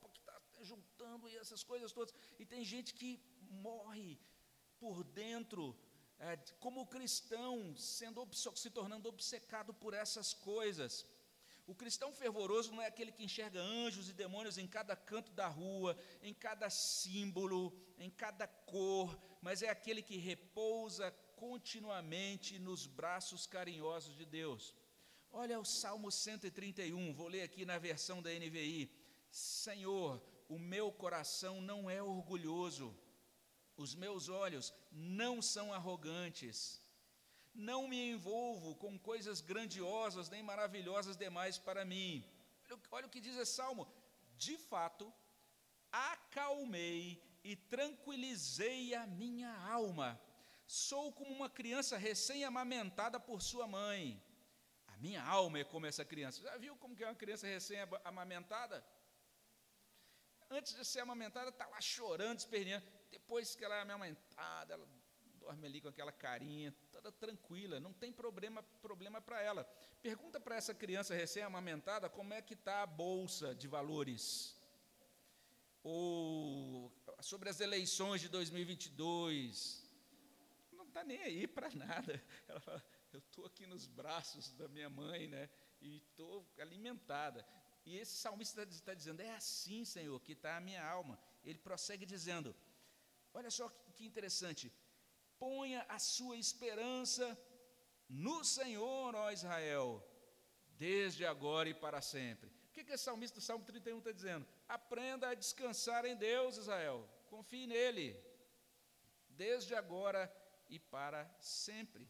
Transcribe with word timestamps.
Copa 0.00 0.14
que 0.14 0.20
está 0.20 0.64
juntando 0.64 1.28
e 1.28 1.36
essas 1.36 1.62
coisas 1.62 1.92
todas. 1.92 2.14
E 2.38 2.44
tem 2.44 2.64
gente 2.64 2.94
que 2.94 3.20
morre 3.50 4.18
por 4.78 5.02
dentro, 5.04 5.76
é, 6.18 6.36
como 6.60 6.86
cristão, 6.86 7.76
sendo 7.76 8.26
se 8.34 8.70
tornando 8.70 9.08
obcecado 9.08 9.72
por 9.74 9.94
essas 9.94 10.32
coisas. 10.32 11.06
O 11.66 11.74
cristão 11.74 12.10
fervoroso 12.12 12.72
não 12.72 12.80
é 12.80 12.86
aquele 12.86 13.12
que 13.12 13.22
enxerga 13.22 13.60
anjos 13.60 14.08
e 14.08 14.14
demônios 14.14 14.56
em 14.56 14.66
cada 14.66 14.96
canto 14.96 15.32
da 15.32 15.46
rua, 15.46 15.98
em 16.22 16.32
cada 16.32 16.70
símbolo, 16.70 17.78
em 17.98 18.08
cada 18.08 18.46
cor, 18.46 19.18
mas 19.42 19.62
é 19.62 19.68
aquele 19.68 20.02
que 20.02 20.16
repousa 20.16 21.10
continuamente 21.36 22.58
nos 22.58 22.86
braços 22.86 23.46
carinhosos 23.46 24.16
de 24.16 24.24
Deus. 24.24 24.74
Olha 25.30 25.60
o 25.60 25.64
Salmo 25.64 26.10
131, 26.10 27.12
vou 27.12 27.28
ler 27.28 27.42
aqui 27.42 27.66
na 27.66 27.76
versão 27.78 28.22
da 28.22 28.30
NVI. 28.30 28.90
Senhor, 29.30 30.22
o 30.48 30.58
meu 30.58 30.90
coração 30.90 31.60
não 31.60 31.88
é 31.90 32.02
orgulhoso, 32.02 32.96
os 33.76 33.94
meus 33.94 34.28
olhos 34.28 34.72
não 34.90 35.40
são 35.40 35.72
arrogantes. 35.72 36.80
Não 37.54 37.88
me 37.88 38.10
envolvo 38.10 38.74
com 38.76 38.98
coisas 38.98 39.40
grandiosas 39.40 40.28
nem 40.30 40.42
maravilhosas 40.42 41.16
demais 41.16 41.58
para 41.58 41.84
mim. 41.84 42.24
Olha 42.90 43.06
o 43.06 43.10
que 43.10 43.20
diz 43.20 43.36
esse 43.36 43.54
salmo. 43.54 43.86
De 44.36 44.56
fato, 44.56 45.12
acalmei 45.90 47.22
e 47.42 47.56
tranquilizei 47.56 48.94
a 48.94 49.06
minha 49.06 49.52
alma. 49.66 50.20
Sou 50.66 51.12
como 51.12 51.32
uma 51.32 51.48
criança 51.48 51.96
recém-amamentada 51.96 53.18
por 53.18 53.40
sua 53.40 53.66
mãe. 53.66 54.22
A 54.86 54.96
minha 54.98 55.22
alma 55.22 55.58
é 55.60 55.64
como 55.64 55.86
essa 55.86 56.04
criança. 56.04 56.42
Já 56.42 56.56
viu 56.58 56.76
como 56.76 56.94
que 56.94 57.04
é 57.04 57.06
uma 57.06 57.14
criança 57.14 57.46
recém-amamentada? 57.46 58.84
Antes 60.50 60.74
de 60.74 60.84
ser 60.84 61.00
amamentada, 61.00 61.50
está 61.50 61.66
lá 61.66 61.80
chorando, 61.80 62.38
esperneando. 62.38 62.86
Depois 63.10 63.54
que 63.54 63.64
ela 63.64 63.76
é 63.76 63.80
amamentada, 63.80 64.74
ela 64.74 64.88
dorme 65.38 65.66
ali 65.66 65.80
com 65.80 65.88
aquela 65.88 66.12
carinha, 66.12 66.74
toda 66.92 67.10
tranquila, 67.10 67.80
não 67.80 67.92
tem 67.92 68.12
problema 68.12 68.62
problema 68.82 69.20
para 69.20 69.40
ela. 69.40 69.64
Pergunta 70.02 70.38
para 70.38 70.56
essa 70.56 70.74
criança 70.74 71.14
recém-amamentada 71.14 72.08
como 72.08 72.34
é 72.34 72.42
que 72.42 72.54
está 72.54 72.82
a 72.82 72.86
bolsa 72.86 73.54
de 73.54 73.66
valores. 73.66 74.56
Ou 75.82 76.92
sobre 77.20 77.48
as 77.48 77.60
eleições 77.60 78.20
de 78.20 78.28
2022. 78.28 79.86
Não 80.72 80.84
está 80.84 81.02
nem 81.02 81.22
aí 81.22 81.46
para 81.46 81.70
nada. 81.70 82.22
Ela 82.46 82.60
fala, 82.60 82.84
eu 83.12 83.20
estou 83.20 83.46
aqui 83.46 83.66
nos 83.66 83.86
braços 83.86 84.52
da 84.52 84.68
minha 84.68 84.90
mãe, 84.90 85.28
né? 85.28 85.48
E 85.80 85.96
estou 85.96 86.46
alimentada. 86.58 87.46
E 87.88 87.96
esse 87.98 88.16
salmista 88.24 88.62
está 88.64 88.92
dizendo: 88.92 89.22
é 89.22 89.30
assim, 89.34 89.82
Senhor, 89.82 90.20
que 90.20 90.32
está 90.32 90.56
a 90.56 90.60
minha 90.68 90.84
alma. 90.96 91.18
Ele 91.42 91.58
prossegue 91.58 92.04
dizendo: 92.04 92.54
olha 93.32 93.50
só 93.50 93.66
que 93.96 94.04
interessante. 94.04 94.70
Ponha 95.38 95.80
a 95.88 95.98
sua 95.98 96.36
esperança 96.36 97.26
no 98.08 98.44
Senhor, 98.44 99.14
ó 99.14 99.30
Israel, 99.30 99.88
desde 100.76 101.24
agora 101.24 101.68
e 101.70 101.74
para 101.74 102.02
sempre. 102.02 102.50
O 102.66 102.72
que, 102.74 102.84
que 102.84 102.92
esse 102.92 103.04
salmista 103.04 103.40
do 103.40 103.46
Salmo 103.48 103.64
31 103.64 103.98
está 103.98 104.12
dizendo? 104.12 104.46
Aprenda 104.68 105.28
a 105.28 105.34
descansar 105.34 106.04
em 106.04 106.16
Deus, 106.16 106.58
Israel. 106.58 107.08
Confie 107.30 107.66
nele, 107.66 108.08
desde 109.30 109.74
agora 109.74 110.22
e 110.68 110.78
para 110.78 111.24
sempre. 111.40 112.06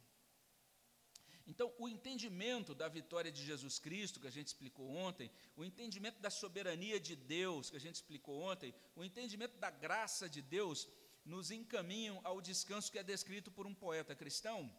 Então, 1.49 1.73
o 1.79 1.89
entendimento 1.89 2.75
da 2.75 2.89
vitória 2.89 3.33
de 3.33 3.43
Jesus 3.43 3.79
Cristo, 3.79 4.21
que 4.21 4.27
a 4.27 4.31
gente 4.31 4.49
explicou 4.49 4.87
ontem, 4.91 5.31
o 5.57 5.65
entendimento 5.65 6.21
da 6.21 6.29
soberania 6.29 7.01
de 7.01 7.17
Deus, 7.17 7.71
que 7.71 7.77
a 7.77 7.81
gente 7.81 7.95
explicou 7.95 8.43
ontem, 8.43 8.75
o 8.95 9.03
entendimento 9.03 9.57
da 9.57 9.71
graça 9.71 10.29
de 10.29 10.43
Deus, 10.43 10.87
nos 11.25 11.51
encaminham 11.51 12.21
ao 12.23 12.43
descanso 12.43 12.93
que 12.93 12.99
é 12.99 13.03
descrito 13.03 13.51
por 13.51 13.67
um 13.67 13.75
poeta 13.75 14.15
cristão, 14.15 14.71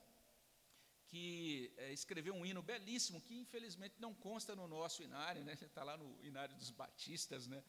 que 1.08 1.74
é, 1.78 1.92
escreveu 1.92 2.36
um 2.36 2.46
hino 2.46 2.62
belíssimo, 2.62 3.20
que 3.20 3.36
infelizmente 3.36 3.96
não 4.00 4.14
consta 4.14 4.56
no 4.56 4.68
nosso 4.68 5.02
inário, 5.02 5.44
né? 5.44 5.54
está 5.54 5.84
lá 5.90 5.98
no 5.98 6.24
inário 6.24 6.56
dos 6.56 6.70
batistas, 6.70 7.48
né? 7.48 7.64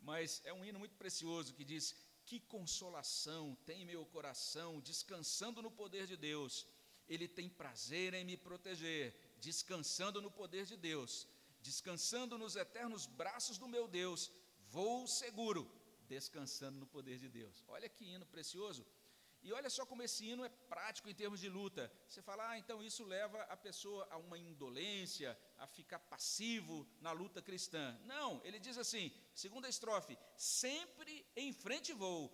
mas 0.00 0.40
é 0.44 0.52
um 0.52 0.64
hino 0.64 0.78
muito 0.78 0.96
precioso 0.96 1.52
que 1.52 1.64
diz: 1.64 1.94
Que 2.24 2.40
consolação 2.40 3.54
tem 3.66 3.84
meu 3.84 4.06
coração, 4.06 4.80
descansando 4.80 5.60
no 5.60 5.70
poder 5.70 6.06
de 6.06 6.16
Deus. 6.16 6.66
Ele 7.08 7.28
tem 7.28 7.48
prazer 7.48 8.14
em 8.14 8.24
me 8.24 8.36
proteger, 8.36 9.14
descansando 9.40 10.20
no 10.20 10.30
poder 10.30 10.64
de 10.66 10.76
Deus, 10.76 11.26
descansando 11.60 12.36
nos 12.38 12.56
eternos 12.56 13.06
braços 13.06 13.58
do 13.58 13.68
meu 13.68 13.86
Deus, 13.86 14.30
vou 14.70 15.06
seguro, 15.06 15.70
descansando 16.08 16.78
no 16.78 16.86
poder 16.86 17.18
de 17.18 17.28
Deus. 17.28 17.64
Olha 17.68 17.88
que 17.88 18.04
hino 18.04 18.26
precioso. 18.26 18.86
E 19.46 19.52
olha 19.52 19.70
só 19.70 19.86
como 19.86 20.02
esse 20.02 20.24
hino 20.26 20.44
é 20.44 20.48
prático 20.48 21.08
em 21.08 21.14
termos 21.14 21.38
de 21.38 21.48
luta. 21.48 21.92
Você 22.08 22.20
fala, 22.20 22.50
ah, 22.50 22.58
então 22.58 22.82
isso 22.82 23.04
leva 23.04 23.42
a 23.42 23.56
pessoa 23.56 24.06
a 24.10 24.16
uma 24.16 24.36
indolência, 24.36 25.38
a 25.56 25.68
ficar 25.68 26.00
passivo 26.00 26.84
na 27.00 27.12
luta 27.12 27.40
cristã. 27.40 27.96
Não, 28.04 28.40
ele 28.44 28.58
diz 28.58 28.76
assim, 28.76 29.12
segunda 29.32 29.68
estrofe: 29.68 30.18
sempre 30.36 31.24
em 31.36 31.52
frente 31.52 31.92
vou, 31.92 32.32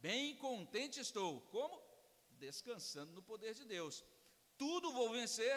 bem 0.00 0.36
contente 0.36 1.00
estou. 1.00 1.40
Como? 1.56 1.82
Descansando 2.38 3.12
no 3.12 3.22
poder 3.22 3.54
de 3.54 3.64
Deus. 3.64 4.04
Tudo 4.62 4.92
vou 4.92 5.10
vencer 5.10 5.54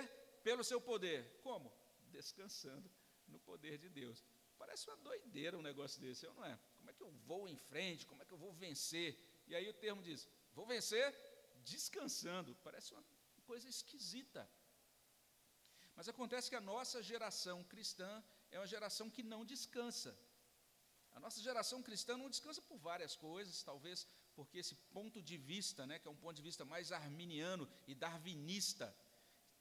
pelo 0.48 0.64
seu 0.64 0.80
poder. 0.82 1.20
Como? 1.44 1.72
Descansando 2.18 2.90
no 3.28 3.40
poder 3.40 3.78
de 3.78 3.88
Deus. 3.88 4.18
Parece 4.58 4.88
uma 4.90 4.98
doideira 4.98 5.56
um 5.56 5.62
negócio 5.62 6.02
desse, 6.02 6.26
não 6.26 6.44
é? 6.44 6.58
Como 6.78 6.90
é 6.90 6.94
que 6.94 7.04
eu 7.08 7.12
vou 7.30 7.48
em 7.48 7.56
frente? 7.56 8.08
Como 8.08 8.24
é 8.24 8.26
que 8.26 8.34
eu 8.34 8.42
vou 8.46 8.52
vencer? 8.52 9.10
E 9.46 9.56
aí 9.56 9.70
o 9.70 9.76
termo 9.86 10.02
diz: 10.02 10.28
vou 10.56 10.66
vencer 10.66 11.06
descansando. 11.72 12.56
Parece 12.64 12.96
uma 12.96 13.06
coisa 13.46 13.70
esquisita. 13.70 14.50
Mas 15.96 16.10
acontece 16.10 16.50
que 16.50 16.56
a 16.56 16.68
nossa 16.74 17.04
geração 17.04 17.64
cristã 17.64 18.12
é 18.50 18.58
uma 18.60 18.72
geração 18.76 19.08
que 19.08 19.22
não 19.22 19.46
descansa. 19.46 20.18
A 21.12 21.20
nossa 21.20 21.40
geração 21.48 21.84
cristã 21.84 22.18
não 22.18 22.32
descansa 22.36 22.60
por 22.60 22.80
várias 22.80 23.16
coisas, 23.16 23.62
talvez 23.62 24.08
porque 24.36 24.60
esse 24.60 24.76
ponto 24.94 25.22
de 25.22 25.38
vista, 25.38 25.86
né, 25.88 26.00
que 26.00 26.08
é 26.08 26.12
um 26.12 26.16
ponto 26.16 26.36
de 26.36 26.42
vista 26.42 26.66
mais 26.66 26.92
arminiano 26.92 27.68
e 27.88 27.96
darwinista, 27.96 28.96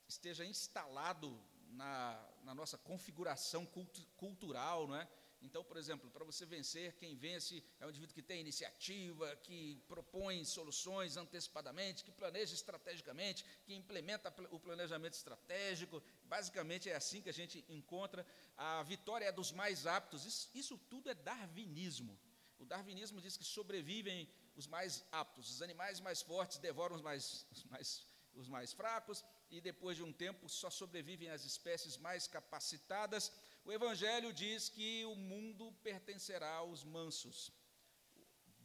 esteja 0.08 0.44
instalado 0.44 1.40
na, 1.70 2.28
na 2.42 2.54
nossa 2.54 2.76
configuração 2.78 3.64
cultu 3.64 4.04
cultural, 4.16 4.86
não 4.86 4.96
é? 4.96 5.08
Então, 5.44 5.62
por 5.62 5.76
exemplo, 5.76 6.10
para 6.10 6.24
você 6.24 6.46
vencer, 6.46 6.94
quem 6.94 7.14
vence 7.14 7.62
é 7.78 7.84
um 7.84 7.90
indivíduo 7.90 8.14
que 8.14 8.22
tem 8.22 8.40
iniciativa, 8.40 9.36
que 9.36 9.76
propõe 9.86 10.42
soluções 10.42 11.18
antecipadamente, 11.18 12.02
que 12.02 12.10
planeja 12.10 12.54
estrategicamente, 12.54 13.44
que 13.66 13.74
implementa 13.74 14.34
o 14.50 14.58
planejamento 14.58 15.12
estratégico. 15.12 16.02
Basicamente 16.24 16.88
é 16.88 16.96
assim 16.96 17.20
que 17.20 17.28
a 17.28 17.32
gente 17.40 17.62
encontra. 17.68 18.26
A 18.56 18.82
vitória 18.84 19.26
é 19.26 19.32
dos 19.32 19.52
mais 19.52 19.86
aptos. 19.86 20.24
Isso, 20.24 20.50
isso 20.54 20.78
tudo 20.88 21.10
é 21.10 21.14
darwinismo. 21.14 22.18
O 22.58 22.64
darwinismo 22.64 23.20
diz 23.20 23.36
que 23.36 23.44
sobrevivem 23.44 24.26
os 24.56 24.66
mais 24.66 25.04
aptos, 25.10 25.50
os 25.50 25.62
animais 25.62 26.00
mais 26.00 26.22
fortes 26.22 26.58
devoram 26.58 26.96
os 26.96 27.02
mais, 27.02 27.46
os 27.50 27.64
mais, 27.64 28.06
os 28.34 28.48
mais 28.48 28.72
fracos, 28.72 29.24
e 29.50 29.60
depois 29.60 29.96
de 29.96 30.02
um 30.02 30.12
tempo 30.12 30.48
só 30.48 30.70
sobrevivem 30.70 31.28
as 31.30 31.44
espécies 31.44 31.96
mais 31.96 32.26
capacitadas. 32.26 33.32
O 33.64 33.72
Evangelho 33.72 34.32
diz 34.32 34.68
que 34.68 35.04
o 35.06 35.14
mundo 35.14 35.72
pertencerá 35.82 36.54
aos 36.54 36.84
mansos. 36.84 37.52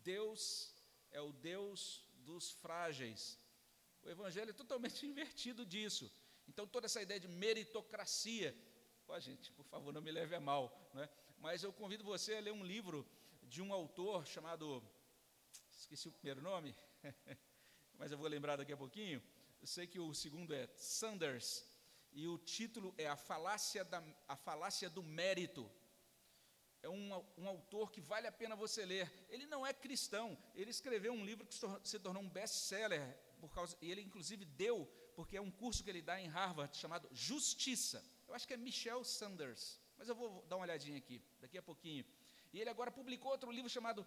Deus 0.03 0.73
é 1.11 1.21
o 1.21 1.31
Deus 1.31 2.03
dos 2.17 2.51
frágeis. 2.51 3.39
O 4.03 4.09
Evangelho 4.09 4.51
é 4.51 4.53
totalmente 4.53 5.05
invertido 5.07 5.65
disso. 5.65 6.11
Então, 6.47 6.65
toda 6.65 6.87
essa 6.87 7.01
ideia 7.01 7.19
de 7.19 7.27
meritocracia, 7.27 8.55
ó, 9.07 9.19
gente, 9.19 9.51
por 9.51 9.65
favor, 9.65 9.93
não 9.93 10.01
me 10.01 10.11
leve 10.11 10.35
a 10.35 10.39
mal, 10.39 10.89
né? 10.93 11.07
mas 11.37 11.63
eu 11.63 11.71
convido 11.71 12.03
você 12.03 12.35
a 12.35 12.39
ler 12.39 12.51
um 12.51 12.63
livro 12.63 13.07
de 13.43 13.61
um 13.61 13.71
autor 13.71 14.25
chamado, 14.25 14.83
esqueci 15.89 16.07
o 16.07 16.11
primeiro 16.11 16.39
nome, 16.39 16.75
mas 17.97 18.11
eu 18.11 18.17
vou 18.17 18.27
lembrar 18.27 18.55
daqui 18.57 18.71
a 18.71 18.77
pouquinho. 18.77 19.19
Eu 19.59 19.65
sei 19.65 19.87
que 19.87 19.99
o 19.99 20.13
segundo 20.13 20.53
é 20.53 20.69
Sanders, 20.75 21.65
e 22.11 22.27
o 22.27 22.37
título 22.37 22.93
é 22.95 23.07
A 23.07 23.15
Falácia, 23.15 23.83
da, 23.83 24.03
a 24.27 24.35
Falácia 24.35 24.87
do 24.87 25.01
Mérito. 25.01 25.67
É 26.83 26.89
um, 26.89 27.11
um, 27.39 27.47
autor 27.47 27.91
que 27.91 27.99
vale 27.99 28.27
a 28.27 28.31
pena 28.31 28.55
você 28.55 28.85
ler. 28.85 29.11
Ele 29.29 29.47
não 29.47 29.65
é 29.65 29.73
cristão, 29.73 30.37
ele 30.53 30.69
escreveu 30.69 31.11
um 31.11 31.25
livro 31.25 31.47
que 31.47 31.55
se 31.83 31.99
tornou 31.99 32.21
um 32.21 32.29
best-seller, 32.29 33.01
por 33.39 33.51
causa, 33.51 33.75
e 33.81 33.91
ele 33.91 34.01
inclusive 34.01 34.45
deu, 34.45 34.85
porque 35.15 35.37
é 35.37 35.41
um 35.41 35.49
curso 35.49 35.83
que 35.83 35.89
ele 35.89 36.03
dá 36.03 36.21
em 36.21 36.27
Harvard, 36.27 36.77
chamado 36.77 37.09
Justiça. 37.11 38.05
Eu 38.27 38.35
acho 38.35 38.47
que 38.47 38.53
é 38.53 38.57
Michel 38.57 39.03
Sanders, 39.03 39.79
mas 39.97 40.07
eu 40.07 40.13
vou 40.13 40.45
dar 40.47 40.57
uma 40.57 40.65
olhadinha 40.65 40.99
aqui, 40.99 41.19
daqui 41.41 41.57
a 41.57 41.63
pouquinho. 41.63 42.05
E 42.53 42.59
ele 42.59 42.69
agora 42.69 42.91
publicou 42.91 43.31
outro 43.31 43.51
livro 43.51 43.69
chamado 43.69 44.05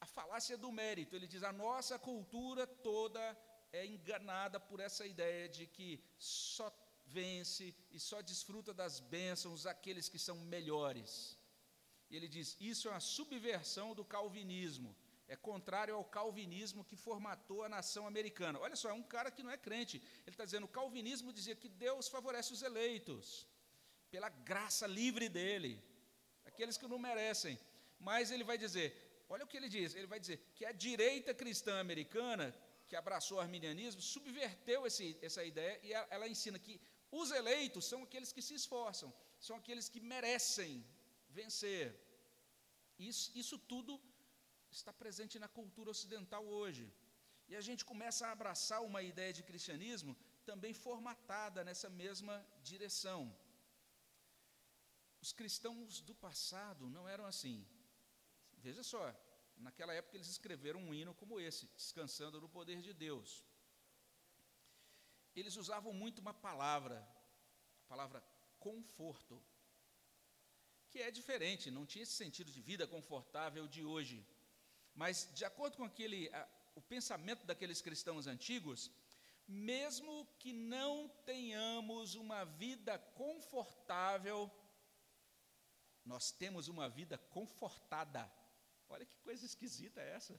A 0.00 0.06
Falácia 0.06 0.56
do 0.56 0.70
Mérito. 0.70 1.16
Ele 1.16 1.26
diz: 1.26 1.42
a 1.42 1.52
nossa 1.52 1.98
cultura 1.98 2.66
toda 2.66 3.36
é 3.72 3.84
enganada 3.86 4.58
por 4.58 4.80
essa 4.80 5.06
ideia 5.06 5.48
de 5.48 5.66
que 5.66 6.02
só 6.18 6.72
vence 7.06 7.74
e 7.90 7.98
só 7.98 8.20
desfruta 8.20 8.72
das 8.74 9.00
bênçãos 9.00 9.66
aqueles 9.66 10.08
que 10.08 10.18
são 10.18 10.36
melhores. 10.36 11.38
E 12.10 12.16
ele 12.16 12.28
diz: 12.28 12.56
isso 12.60 12.88
é 12.88 12.90
uma 12.92 13.00
subversão 13.00 13.94
do 13.94 14.04
calvinismo. 14.04 14.96
É 15.26 15.36
contrário 15.36 15.94
ao 15.94 16.04
calvinismo 16.04 16.84
que 16.84 16.96
formatou 16.96 17.62
a 17.62 17.68
nação 17.68 18.06
americana. 18.06 18.58
Olha 18.58 18.76
só, 18.76 18.88
é 18.88 18.94
um 18.94 19.02
cara 19.02 19.30
que 19.30 19.42
não 19.42 19.50
é 19.50 19.58
crente. 19.58 19.96
Ele 19.98 20.34
está 20.34 20.44
dizendo: 20.44 20.64
o 20.64 20.74
calvinismo 20.80 21.32
dizia 21.32 21.54
que 21.54 21.68
Deus 21.68 22.08
favorece 22.08 22.52
os 22.52 22.62
eleitos, 22.62 23.46
pela 24.10 24.30
graça 24.30 24.86
livre 24.86 25.28
dele, 25.28 25.82
aqueles 26.46 26.78
que 26.78 26.88
não 26.88 26.98
merecem. 26.98 27.58
Mas 27.98 28.30
ele 28.30 28.44
vai 28.44 28.56
dizer: 28.56 29.07
olha 29.28 29.44
o 29.44 29.48
que 29.50 29.56
ele 29.56 29.68
diz: 29.68 29.94
ele 29.94 30.06
vai 30.06 30.20
dizer 30.24 30.38
que 30.56 30.64
a 30.64 30.72
direita 30.72 31.32
cristã 31.34 31.74
americana, 31.80 32.46
que 32.88 32.96
abraçou 32.96 33.36
o 33.38 33.40
arminianismo, 33.40 34.00
subverteu 34.00 34.86
esse, 34.86 35.06
essa 35.20 35.44
ideia 35.44 35.78
e 35.82 35.92
ela, 35.92 36.08
ela 36.10 36.28
ensina 36.28 36.58
que 36.58 36.80
os 37.10 37.30
eleitos 37.30 37.84
são 37.84 38.02
aqueles 38.02 38.32
que 38.32 38.42
se 38.48 38.54
esforçam, 38.60 39.12
são 39.38 39.56
aqueles 39.56 39.88
que 39.88 40.00
merecem 40.00 40.84
vencer. 41.30 41.86
Isso, 42.98 43.30
isso 43.34 43.58
tudo 43.58 44.00
está 44.70 44.92
presente 44.92 45.38
na 45.38 45.48
cultura 45.48 45.90
ocidental 45.90 46.44
hoje. 46.46 46.86
E 47.50 47.56
a 47.56 47.60
gente 47.60 47.84
começa 47.84 48.26
a 48.26 48.32
abraçar 48.32 48.82
uma 48.82 49.02
ideia 49.02 49.32
de 49.32 49.42
cristianismo 49.42 50.16
também 50.44 50.74
formatada 50.74 51.64
nessa 51.68 51.88
mesma 51.88 52.34
direção. 52.62 53.20
Os 55.20 55.32
cristãos 55.32 56.00
do 56.00 56.14
passado 56.14 56.88
não 56.90 57.08
eram 57.08 57.24
assim. 57.24 57.66
Veja 58.62 58.82
só, 58.82 59.14
naquela 59.56 59.92
época 59.94 60.16
eles 60.16 60.28
escreveram 60.28 60.80
um 60.80 60.94
hino 60.94 61.14
como 61.14 61.40
esse, 61.40 61.66
Descansando 61.76 62.40
no 62.40 62.48
Poder 62.48 62.80
de 62.80 62.92
Deus. 62.92 63.44
Eles 65.34 65.56
usavam 65.56 65.92
muito 65.92 66.20
uma 66.20 66.34
palavra, 66.34 66.98
a 67.84 67.88
palavra 67.88 68.22
conforto 68.58 69.42
que 70.90 71.00
é 71.00 71.10
diferente, 71.10 71.70
não 71.70 71.86
tinha 71.86 72.02
esse 72.02 72.12
sentido 72.12 72.50
de 72.50 72.60
vida 72.60 72.86
confortável 72.86 73.68
de 73.68 73.84
hoje. 73.84 74.26
Mas, 74.94 75.28
de 75.34 75.44
acordo 75.44 75.76
com 75.76 75.84
aquele, 75.84 76.28
a, 76.34 76.48
o 76.74 76.80
pensamento 76.80 77.46
daqueles 77.46 77.80
cristãos 77.80 78.26
antigos, 78.26 78.90
mesmo 79.46 80.26
que 80.38 80.52
não 80.52 81.08
tenhamos 81.24 82.14
uma 82.14 82.44
vida 82.44 82.98
confortável, 82.98 84.50
nós 86.04 86.30
temos 86.30 86.68
uma 86.68 86.88
vida 86.88 87.18
confortada. 87.18 88.30
Olha 88.88 89.06
que 89.06 89.16
coisa 89.18 89.44
esquisita 89.44 90.00
é 90.00 90.14
essa. 90.14 90.34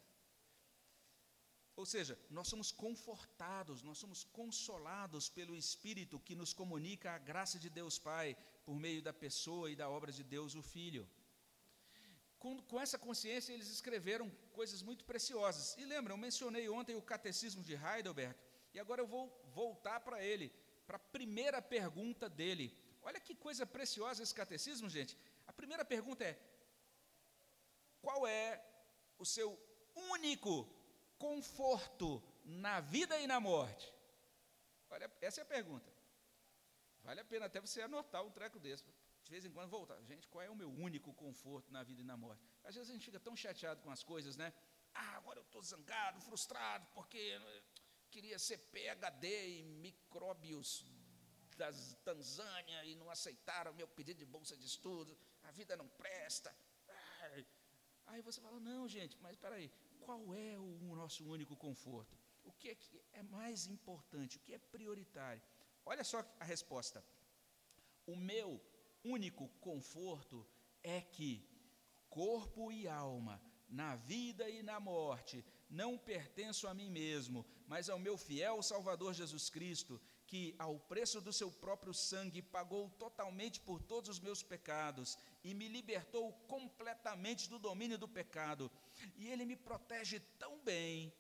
Ou 1.76 1.86
seja, 1.86 2.20
nós 2.30 2.48
somos 2.48 2.72
confortados, 2.72 3.82
nós 3.84 3.98
somos 3.98 4.24
consolados 4.40 5.30
pelo 5.30 5.56
Espírito 5.56 6.20
que 6.20 6.36
nos 6.36 6.52
comunica 6.52 7.12
a 7.12 7.18
graça 7.18 7.58
de 7.58 7.70
Deus 7.70 7.98
Pai 7.98 8.36
por 8.66 8.78
meio 8.78 9.02
da 9.02 9.14
pessoa 9.14 9.72
e 9.72 9.78
da 9.78 9.90
obra 9.90 10.12
de 10.12 10.24
Deus 10.24 10.56
o 10.56 10.62
Filho. 10.62 11.08
Com, 12.38 12.62
com 12.64 12.80
essa 12.80 12.98
consciência, 12.98 13.54
eles 13.54 13.70
escreveram 13.70 14.30
coisas 14.52 14.82
muito 14.82 15.06
preciosas. 15.06 15.78
E 15.78 15.86
lembra, 15.86 16.14
eu 16.14 16.18
mencionei 16.18 16.68
ontem 16.70 16.96
o 16.96 17.02
Catecismo 17.02 17.64
de 17.64 17.74
Heidelberg, 17.74 18.36
e 18.74 18.80
agora 18.80 19.02
eu 19.02 19.08
vou 19.08 19.26
voltar 19.54 20.00
para 20.02 20.24
ele, 20.24 20.52
para 20.86 20.98
a 20.98 21.08
primeira 21.18 21.62
pergunta 21.62 22.30
dele. 22.30 22.78
Olha 23.02 23.20
que 23.20 23.34
coisa 23.34 23.66
preciosa 23.66 24.22
esse 24.22 24.36
catecismo, 24.36 24.90
gente. 24.90 25.18
A 25.48 25.54
primeira 25.54 25.86
pergunta 25.86 26.24
é: 26.24 26.38
qual 28.02 28.28
é 28.28 28.64
o 29.18 29.26
seu 29.26 29.58
único 30.14 30.68
conforto 31.18 32.24
na 32.46 32.80
vida 32.80 33.20
e 33.20 33.28
na 33.28 33.40
morte? 33.40 33.94
Olha, 34.90 35.12
essa 35.22 35.42
é 35.42 35.44
a 35.44 35.46
pergunta. 35.46 35.92
Vale 37.04 37.20
a 37.22 37.26
pena 37.26 37.46
até 37.46 37.60
você 37.60 37.82
anotar 37.82 38.24
um 38.24 38.32
treco 38.32 38.60
desse. 38.60 38.84
De 39.24 39.32
vez 39.32 39.46
em 39.46 39.52
quando 39.52 39.70
voltar. 39.70 40.02
Gente, 40.04 40.28
qual 40.28 40.42
é 40.44 40.50
o 40.50 40.56
meu 40.56 40.72
único 40.72 41.14
conforto 41.14 41.72
na 41.72 41.84
vida 41.84 42.02
e 42.02 42.04
na 42.04 42.18
morte? 42.18 42.44
Às 42.64 42.76
vezes 42.76 42.90
a 42.90 42.94
gente 42.94 43.06
fica 43.06 43.20
tão 43.20 43.36
chateado 43.36 43.82
com 43.82 43.92
as 43.92 44.04
coisas, 44.04 44.36
né? 44.36 44.54
Ah, 44.94 45.18
agora 45.18 45.40
eu 45.40 45.44
estou 45.44 45.62
zangado, 45.62 46.20
frustrado, 46.22 46.88
porque 46.94 47.40
queria 48.10 48.40
ser 48.40 48.58
PHD 48.58 49.60
em 49.60 49.64
micróbios 49.64 50.84
das 51.56 51.96
Tanzânia 52.04 52.86
e 52.86 52.96
não 52.96 53.10
aceitaram 53.12 53.72
o 53.72 53.76
meu 53.76 53.88
pedido 53.88 54.18
de 54.18 54.26
bolsa 54.26 54.58
de 54.58 54.66
estudo. 54.66 55.18
A 55.44 55.52
vida 55.52 55.76
não 55.78 55.88
presta. 55.88 56.56
Aí 58.10 58.22
você 58.22 58.42
fala, 58.42 58.60
não, 58.60 58.88
gente, 58.88 59.18
mas 59.22 59.34
espera 59.34 59.56
aí, 59.56 59.72
qual 60.02 60.34
é 60.34 60.58
o 60.58 60.96
nosso 60.96 61.24
único 61.26 61.56
conforto? 61.56 62.18
O 62.44 62.52
que 62.52 62.70
é, 62.70 62.76
que 62.76 63.02
é 63.14 63.22
mais 63.24 63.68
importante? 63.68 64.38
O 64.38 64.40
que 64.40 64.54
é 64.54 64.58
prioritário? 64.58 65.42
Olha 65.86 66.04
só 66.04 66.20
a 66.40 66.44
resposta. 66.44 67.04
O 68.08 68.16
meu 68.16 68.60
único 69.04 69.48
conforto 69.62 70.46
é 70.84 71.00
que 71.02 71.48
corpo 72.10 72.72
e 72.72 72.88
alma, 72.88 73.40
na 73.68 73.96
vida 73.96 74.50
e 74.50 74.64
na 74.64 74.80
morte, 74.80 75.46
não 75.70 75.96
pertenço 75.96 76.68
a 76.68 76.74
mim 76.74 76.90
mesmo, 76.90 77.46
mas 77.68 77.90
ao 77.90 78.00
meu 78.00 78.18
fiel 78.18 78.64
Salvador 78.64 79.14
Jesus 79.14 79.50
Cristo, 79.50 80.02
que, 80.30 80.54
ao 80.60 80.78
preço 80.78 81.20
do 81.20 81.34
seu 81.34 81.52
próprio 81.52 81.92
sangue, 81.92 82.40
pagou 82.40 82.88
totalmente 83.00 83.60
por 83.60 83.82
todos 83.82 84.12
os 84.12 84.20
meus 84.20 84.44
pecados 84.44 85.18
e 85.44 85.56
me 85.56 85.68
libertou 85.68 86.32
completamente 86.48 87.50
do 87.50 87.58
domínio 87.58 87.98
do 87.98 88.08
pecado 88.08 88.72
e 89.18 89.28
ele 89.28 89.44
me 89.44 89.56
protege 89.56 90.20
tão 90.38 90.60
bem 90.60 91.12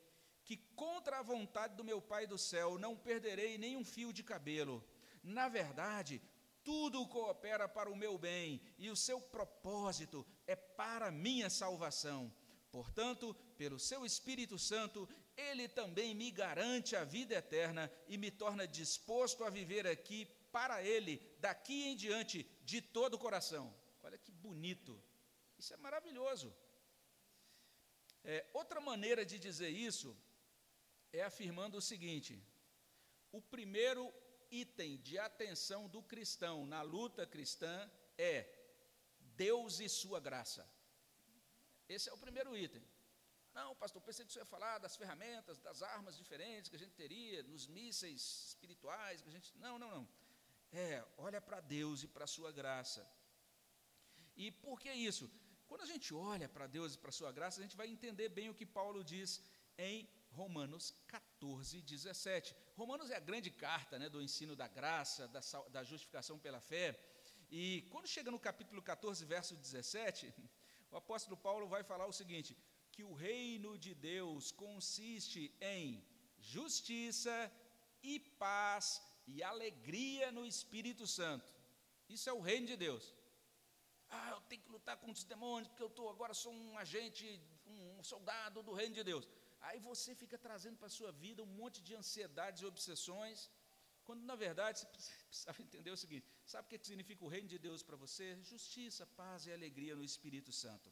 que, 0.45 0.57
contra 0.75 1.17
a 1.17 1.23
vontade 1.23 1.75
do 1.75 1.83
meu 1.83 1.99
Pai 1.99 2.27
do 2.27 2.37
céu, 2.37 2.77
não 2.77 2.95
perderei 2.95 3.57
nenhum 3.57 3.83
fio 3.83 4.13
de 4.13 4.21
cabelo. 4.21 4.87
Na 5.23 5.49
verdade, 5.49 6.21
tudo 6.63 7.07
coopera 7.07 7.67
para 7.67 7.89
o 7.89 7.95
meu 7.95 8.15
bem 8.15 8.61
e 8.77 8.91
o 8.91 8.95
seu 8.95 9.19
propósito 9.19 10.23
é 10.45 10.55
para 10.55 11.09
minha 11.09 11.49
salvação. 11.49 12.31
Portanto, 12.71 13.35
pelo 13.57 13.79
seu 13.79 14.05
Espírito 14.05 14.59
Santo, 14.59 15.09
ele 15.47 15.67
também 15.79 16.13
me 16.21 16.29
garante 16.31 16.95
a 16.95 17.03
vida 17.15 17.35
eterna 17.35 17.91
e 18.07 18.17
me 18.17 18.29
torna 18.29 18.67
disposto 18.67 19.43
a 19.43 19.49
viver 19.49 19.85
aqui 19.87 20.19
para 20.51 20.83
ele, 20.83 21.13
daqui 21.39 21.77
em 21.89 21.95
diante, 21.95 22.37
de 22.63 22.81
todo 22.81 23.13
o 23.15 23.23
coração. 23.25 23.65
Olha 24.03 24.17
que 24.17 24.31
bonito. 24.31 24.93
Isso 25.57 25.73
é 25.73 25.77
maravilhoso. 25.77 26.53
É, 28.23 28.45
outra 28.53 28.79
maneira 28.81 29.25
de 29.25 29.37
dizer 29.47 29.69
isso 29.69 30.15
é 31.13 31.21
afirmando 31.23 31.77
o 31.77 31.81
seguinte: 31.91 32.41
o 33.31 33.41
primeiro 33.41 34.03
item 34.51 34.97
de 34.97 35.17
atenção 35.17 35.87
do 35.87 36.01
cristão 36.01 36.65
na 36.65 36.81
luta 36.81 37.25
cristã 37.25 37.89
é 38.17 38.47
Deus 39.45 39.79
e 39.79 39.87
sua 39.87 40.19
graça. 40.19 40.67
Esse 41.87 42.09
é 42.09 42.13
o 42.13 42.17
primeiro 42.17 42.55
item. 42.57 42.83
Não, 43.59 43.75
pastor, 43.75 44.01
pensei 44.01 44.23
que 44.25 44.31
você 44.31 44.39
ia 44.39 44.45
falar 44.55 44.75
das 44.83 44.95
ferramentas, 45.01 45.59
das 45.67 45.79
armas 45.95 46.15
diferentes 46.21 46.69
que 46.69 46.77
a 46.79 46.83
gente 46.83 46.95
teria, 47.03 47.39
nos 47.51 47.63
mísseis 47.77 48.21
espirituais 48.49 49.21
que 49.21 49.29
a 49.31 49.35
gente. 49.35 49.49
Não, 49.65 49.75
não, 49.81 49.89
não. 49.95 50.03
É, 50.71 51.03
olha 51.17 51.41
para 51.47 51.59
Deus 51.59 52.03
e 52.05 52.07
para 52.07 52.23
a 52.27 52.33
sua 52.35 52.51
graça. 52.59 53.01
E 54.43 54.45
por 54.65 54.79
que 54.83 54.91
isso? 55.09 55.25
Quando 55.67 55.83
a 55.87 55.89
gente 55.93 56.09
olha 56.13 56.47
para 56.55 56.67
Deus 56.67 56.95
e 56.95 56.97
para 56.97 57.09
a 57.09 57.17
sua 57.19 57.31
graça, 57.37 57.59
a 57.59 57.63
gente 57.65 57.75
vai 57.81 57.87
entender 57.95 58.29
bem 58.29 58.49
o 58.49 58.57
que 58.59 58.65
Paulo 58.79 59.03
diz 59.03 59.29
em 59.77 60.07
Romanos 60.39 60.85
14, 61.07 61.81
17. 61.81 62.55
Romanos 62.77 63.09
é 63.09 63.17
a 63.17 63.25
grande 63.29 63.51
carta 63.51 63.99
né, 63.99 64.07
do 64.07 64.21
ensino 64.21 64.55
da 64.55 64.69
graça, 64.79 65.27
da, 65.27 65.41
da 65.75 65.83
justificação 65.83 66.39
pela 66.39 66.61
fé. 66.61 66.87
E 67.51 67.85
quando 67.91 68.07
chega 68.07 68.31
no 68.31 68.39
capítulo 68.39 68.81
14, 68.81 69.25
verso 69.25 69.55
17, 69.57 70.33
o 70.91 70.97
apóstolo 70.97 71.35
Paulo 71.35 71.67
vai 71.67 71.83
falar 71.83 72.07
o 72.07 72.13
seguinte: 72.13 72.55
que 72.99 73.03
o 73.11 73.13
reino 73.13 73.77
de 73.83 73.93
Deus 73.95 74.51
consiste 74.51 75.41
em 75.61 76.03
justiça 76.53 77.35
e 78.03 78.19
paz 78.43 79.01
e 79.33 79.41
alegria 79.41 80.33
no 80.37 80.43
Espírito 80.53 81.05
Santo. 81.07 81.49
Isso 82.15 82.29
é 82.29 82.33
o 82.33 82.41
reino 82.49 82.67
de 82.71 82.75
Deus. 82.75 83.05
Ah, 84.09 84.31
eu 84.31 84.41
tenho 84.49 84.63
que 84.63 84.73
lutar 84.75 84.97
contra 84.97 85.17
os 85.21 85.23
demônios, 85.33 85.69
porque 85.69 85.85
eu 85.87 85.89
tô, 85.89 86.09
agora 86.09 86.33
sou 86.33 86.51
um 86.51 86.77
agente, 86.77 87.25
um 87.65 88.03
soldado 88.03 88.61
do 88.61 88.73
reino 88.73 88.95
de 88.95 89.05
Deus. 89.11 89.25
Aí 89.61 89.79
você 89.79 90.13
fica 90.13 90.37
trazendo 90.37 90.75
para 90.75 90.87
a 90.87 90.97
sua 90.99 91.13
vida 91.13 91.41
um 91.41 91.53
monte 91.61 91.81
de 91.81 91.95
ansiedades 91.95 92.61
e 92.61 92.65
obsessões, 92.65 93.49
quando 94.03 94.23
na 94.31 94.35
verdade 94.35 94.79
você 94.79 94.87
precisava 95.29 95.61
entender 95.61 95.91
o 95.91 96.01
seguinte: 96.03 96.27
sabe 96.45 96.65
o 96.65 96.69
que 96.69 96.85
significa 96.85 97.23
o 97.23 97.29
reino 97.29 97.47
de 97.47 97.59
Deus 97.67 97.81
para 97.81 97.95
você? 97.95 98.27
Justiça, 98.53 99.07
paz 99.21 99.45
e 99.45 99.53
alegria 99.53 99.95
no 99.95 100.03
Espírito 100.03 100.51
Santo. 100.51 100.91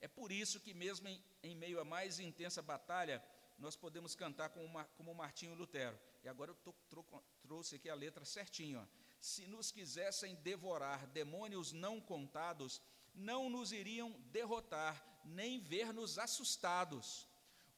É 0.00 0.08
por 0.08 0.32
isso 0.32 0.60
que, 0.60 0.72
mesmo 0.72 1.08
em, 1.08 1.22
em 1.42 1.54
meio 1.54 1.80
à 1.80 1.84
mais 1.84 2.18
intensa 2.18 2.62
batalha, 2.62 3.22
nós 3.58 3.76
podemos 3.76 4.14
cantar 4.14 4.48
como, 4.48 4.64
uma, 4.64 4.84
como 4.96 5.14
Martinho 5.14 5.54
Lutero. 5.54 5.98
E 6.24 6.28
agora 6.28 6.50
eu 6.50 6.54
tô, 6.56 6.72
tro, 6.88 7.04
trouxe 7.42 7.76
aqui 7.76 7.88
a 7.90 7.94
letra 7.94 8.24
certinho. 8.24 8.80
Ó 8.80 9.00
se 9.20 9.46
nos 9.46 9.70
quisessem 9.70 10.34
devorar 10.36 11.06
demônios 11.08 11.72
não 11.72 12.00
contados, 12.00 12.80
não 13.14 13.50
nos 13.50 13.70
iriam 13.70 14.12
derrotar, 14.32 15.04
nem 15.24 15.60
ver-nos 15.60 16.18
assustados. 16.18 17.28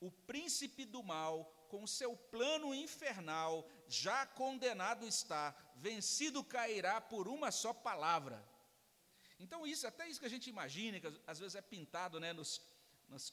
O 0.00 0.10
príncipe 0.10 0.84
do 0.84 1.02
mal, 1.02 1.44
com 1.68 1.86
seu 1.86 2.16
plano 2.16 2.72
infernal, 2.72 3.68
já 3.88 4.24
condenado 4.24 5.06
está, 5.06 5.54
vencido 5.74 6.44
cairá 6.44 7.00
por 7.00 7.26
uma 7.26 7.50
só 7.50 7.72
palavra. 7.74 8.42
Então, 9.44 9.66
isso, 9.66 9.86
até 9.86 10.08
isso 10.08 10.20
que 10.20 10.30
a 10.30 10.34
gente 10.36 10.48
imagina, 10.48 11.00
que 11.00 11.08
às 11.26 11.38
vezes 11.40 11.54
é 11.56 11.60
pintado 11.60 12.20
né, 12.20 12.32
nos, 12.32 12.60
nas, 13.08 13.24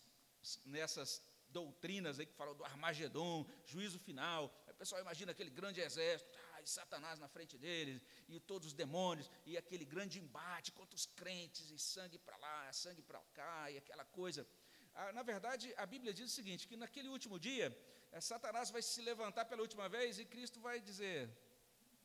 nessas 0.66 1.22
doutrinas 1.50 2.20
aí 2.20 2.26
que 2.26 2.34
falam 2.34 2.56
do 2.56 2.64
Armagedon, 2.64 3.46
juízo 3.66 4.00
final. 4.00 4.44
Aí 4.66 4.74
o 4.74 4.76
pessoal 4.76 5.02
imagina 5.02 5.32
aquele 5.32 5.52
grande 5.52 5.80
exército, 5.82 6.30
ah, 6.54 6.62
e 6.62 6.68
Satanás 6.68 7.20
na 7.20 7.28
frente 7.28 7.58
deles, 7.58 8.02
e 8.28 8.40
todos 8.40 8.70
os 8.70 8.74
demônios, 8.74 9.30
e 9.46 9.58
aquele 9.58 9.86
grande 9.86 10.20
embate 10.20 10.72
contra 10.72 10.96
os 10.96 11.06
crentes, 11.06 11.70
e 11.70 11.78
sangue 11.78 12.18
para 12.18 12.38
lá, 12.38 12.74
sangue 12.74 13.04
para 13.04 13.20
cá, 13.34 13.70
e 13.72 13.78
aquela 13.78 14.06
coisa. 14.06 14.48
Ah, 14.96 15.12
na 15.14 15.24
verdade, 15.24 15.74
a 15.78 15.86
Bíblia 15.86 16.14
diz 16.14 16.32
o 16.32 16.36
seguinte: 16.40 16.68
que 16.68 16.76
naquele 16.76 17.10
último 17.10 17.40
dia, 17.40 17.68
é, 18.12 18.20
Satanás 18.20 18.72
vai 18.72 18.82
se 18.82 19.02
levantar 19.02 19.46
pela 19.46 19.62
última 19.62 19.88
vez 19.88 20.18
e 20.18 20.26
Cristo 20.26 20.60
vai 20.60 20.80
dizer: 20.82 21.30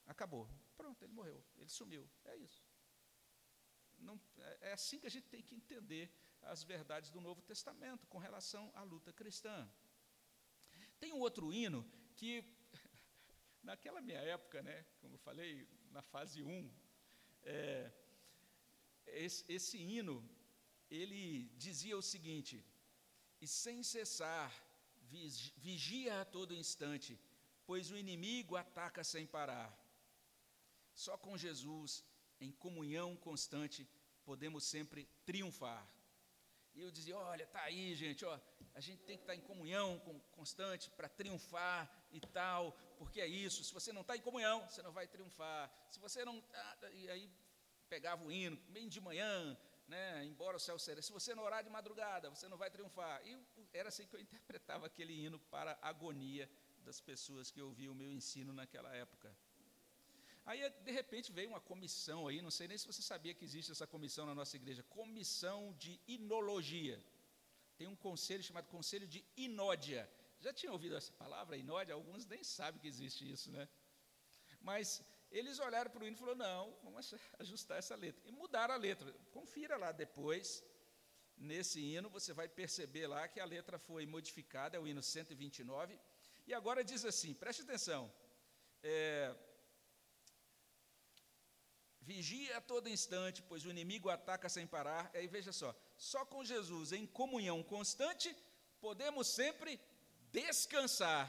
acabou, 0.07 0.47
pronto, 0.77 1.03
ele 1.03 1.13
morreu, 1.13 1.43
ele 1.59 1.71
sumiu. 1.71 2.07
É 2.27 2.37
isso. 2.37 2.63
Não, 4.05 4.21
é, 4.39 4.69
é 4.69 4.73
assim 4.73 4.99
que 5.01 5.07
a 5.07 5.15
gente 5.17 5.29
tem 5.29 5.43
que 5.43 5.55
entender 5.55 6.11
as 6.43 6.63
verdades 6.63 7.11
do 7.11 7.21
Novo 7.21 7.43
Testamento 7.43 8.07
com 8.07 8.19
relação 8.19 8.71
à 8.75 8.83
luta 8.83 9.13
cristã. 9.13 9.69
Tem 11.01 11.13
um 11.13 11.21
outro 11.21 11.53
hino 11.53 11.81
que, 12.17 12.45
naquela 13.63 14.01
minha 14.01 14.23
época, 14.37 14.63
né, 14.63 14.85
como 15.01 15.15
eu 15.15 15.19
falei, 15.19 15.69
na 15.91 16.03
fase 16.03 16.43
1, 16.43 16.71
é, 17.45 17.91
esse, 19.07 19.45
esse 19.49 19.79
hino, 19.79 20.17
ele 20.91 21.51
dizia 21.57 21.97
o 21.97 22.03
seguinte: 22.03 22.65
E 23.41 23.47
sem 23.47 23.83
cessar, 23.83 24.51
vigia 25.57 26.21
a 26.21 26.25
todo 26.25 26.55
instante, 26.55 27.19
pois 27.67 27.91
o 27.91 27.97
inimigo 27.97 28.57
ataca 28.57 29.03
sem 29.03 29.27
parar. 29.27 29.71
Só 30.95 31.17
com 31.19 31.37
Jesus, 31.37 32.05
em 32.45 32.53
comunhão 32.53 33.17
constante, 33.17 33.89
podemos 34.25 34.65
sempre 34.65 35.09
triunfar. 35.25 35.89
E 36.75 36.81
eu 36.81 36.91
dizia: 36.91 37.17
olha, 37.17 37.47
tá 37.47 37.63
aí, 37.63 37.95
gente, 37.95 38.25
ó, 38.25 38.39
a 38.75 38.81
gente 38.81 39.03
tem 39.05 39.17
que 39.17 39.23
estar 39.23 39.33
tá 39.33 39.39
em 39.39 39.41
comunhão 39.41 39.99
com, 40.01 40.19
constante 40.33 40.91
para 40.91 41.09
triunfar 41.09 41.91
e 42.11 42.21
tal, 42.21 42.73
porque 42.99 43.21
é 43.21 43.27
isso. 43.27 43.63
Se 43.63 43.73
você 43.73 43.93
não 43.93 44.03
está 44.03 44.17
em 44.17 44.21
comunhão, 44.21 44.69
você 44.69 44.83
não 44.83 44.93
vai 44.93 45.07
triunfar. 45.07 45.71
Se 45.91 45.99
você 46.01 46.25
não. 46.25 46.41
Tá, 46.41 46.91
e 46.93 47.09
aí 47.09 47.31
pegava 47.89 48.25
o 48.25 48.33
hino, 48.33 48.57
bem 48.69 48.89
de 48.89 49.01
manhã, 49.01 49.57
né, 49.87 50.25
embora 50.25 50.57
o 50.57 50.61
céu 50.61 50.79
seja. 50.79 51.01
Se 51.01 51.13
você 51.13 51.35
não 51.35 51.45
orar 51.45 51.63
de 51.63 51.71
madrugada, 51.71 52.29
você 52.29 52.49
não 52.49 52.57
vai 52.57 52.71
triunfar. 52.71 53.25
E 53.25 53.39
era 53.73 53.89
assim 53.89 54.07
que 54.07 54.17
eu 54.17 54.21
interpretava 54.27 54.87
aquele 54.87 55.13
hino 55.13 55.39
para 55.39 55.79
a 55.81 55.89
agonia 55.89 56.51
das 56.81 57.01
pessoas 57.01 57.51
que 57.51 57.63
ouviam 57.63 57.93
o 57.93 57.97
meu 57.97 58.11
ensino 58.13 58.53
naquela 58.53 58.95
época. 58.95 59.35
Aí, 60.47 60.69
de 60.69 60.93
repente, 60.93 61.33
veio 61.33 61.49
uma 61.49 61.61
comissão 61.61 62.29
aí, 62.29 62.43
não 62.43 62.51
sei 62.51 62.69
nem 62.69 62.77
se 62.77 62.87
você 62.87 63.01
sabia 63.01 63.33
que 63.33 63.45
existe 63.45 63.73
essa 63.73 63.87
comissão 63.87 64.27
na 64.27 64.35
nossa 64.35 64.57
igreja, 64.57 64.83
comissão 64.85 65.75
de 65.79 65.99
inologia. 66.07 67.03
Tem 67.79 67.87
um 67.87 67.97
conselho 67.97 68.43
chamado 68.43 68.69
Conselho 68.69 69.07
de 69.07 69.25
Inódia. 69.37 70.09
Já 70.41 70.53
tinha 70.53 70.71
ouvido 70.71 70.97
essa 70.97 71.13
palavra, 71.15 71.57
inódia? 71.57 71.95
Alguns 71.95 72.27
nem 72.27 72.45
sabem 72.45 72.81
que 72.81 72.87
existe 72.87 73.29
isso, 73.29 73.51
né? 73.51 73.67
Mas 74.61 75.03
eles 75.31 75.59
olharam 75.59 75.91
para 75.91 76.03
o 76.03 76.07
hino 76.07 76.17
e 76.17 76.19
falaram, 76.19 76.39
não, 76.39 76.79
vamos 76.85 77.15
ajustar 77.41 77.79
essa 77.79 77.97
letra. 77.97 78.23
E 78.27 78.31
mudaram 78.31 78.75
a 78.75 78.77
letra. 78.77 79.13
Confira 79.33 79.77
lá 79.79 79.91
depois, 79.93 80.63
nesse 81.37 81.81
hino, 81.81 82.11
você 82.11 82.33
vai 82.35 82.49
perceber 82.49 83.07
lá 83.07 83.27
que 83.27 83.41
a 83.41 83.45
letra 83.45 83.79
foi 83.79 84.05
modificada, 84.07 84.77
é 84.77 84.81
o 84.81 84.87
hino 84.87 85.03
129, 85.03 85.99
e 86.47 86.53
agora 86.53 86.85
diz 86.85 87.05
assim, 87.05 87.33
preste 87.33 87.63
atenção, 87.63 88.13
é, 88.83 89.35
Vigia 92.07 92.59
a 92.59 92.61
todo 92.61 92.89
instante, 92.89 93.43
pois 93.43 93.65
o 93.65 93.71
inimigo 93.71 94.11
ataca 94.11 94.49
sem 94.51 94.67
parar. 94.67 95.11
Aí 95.15 95.27
veja 95.27 95.53
só, 95.53 95.75
só 95.97 96.25
com 96.27 96.45
Jesus 96.45 96.93
em 96.93 97.07
comunhão 97.07 97.63
constante 97.63 98.37
podemos 98.79 99.27
sempre 99.29 99.81
descansar. 100.31 101.27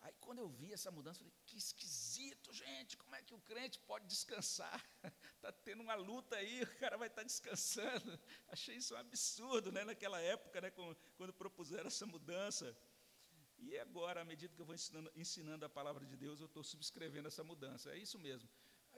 Aí 0.00 0.14
quando 0.22 0.38
eu 0.38 0.48
vi 0.48 0.72
essa 0.72 0.90
mudança, 0.90 1.20
eu 1.20 1.24
falei, 1.24 1.34
que 1.44 1.58
esquisito, 1.58 2.54
gente, 2.54 2.96
como 2.96 3.14
é 3.16 3.20
que 3.20 3.34
o 3.34 3.40
crente 3.40 3.78
pode 3.80 4.06
descansar? 4.06 4.82
Está 5.36 5.52
tendo 5.66 5.82
uma 5.82 5.94
luta 5.94 6.36
aí, 6.36 6.62
o 6.62 6.78
cara 6.78 6.96
vai 6.96 7.08
estar 7.08 7.20
tá 7.20 7.26
descansando. 7.26 8.18
Achei 8.48 8.76
isso 8.76 8.94
um 8.94 8.98
absurdo, 8.98 9.70
né, 9.70 9.84
naquela 9.84 10.18
época, 10.20 10.58
né, 10.62 10.70
quando 11.18 11.34
propuseram 11.34 11.88
essa 11.88 12.06
mudança. 12.06 12.74
E 13.58 13.76
agora, 13.78 14.22
à 14.22 14.24
medida 14.24 14.54
que 14.54 14.62
eu 14.62 14.64
vou 14.64 14.74
ensinando, 14.74 15.12
ensinando 15.14 15.66
a 15.66 15.68
palavra 15.68 16.06
de 16.06 16.16
Deus, 16.16 16.40
eu 16.40 16.46
estou 16.46 16.64
subscrevendo 16.64 17.28
essa 17.28 17.44
mudança. 17.44 17.90
É 17.90 17.98
isso 17.98 18.18
mesmo 18.18 18.48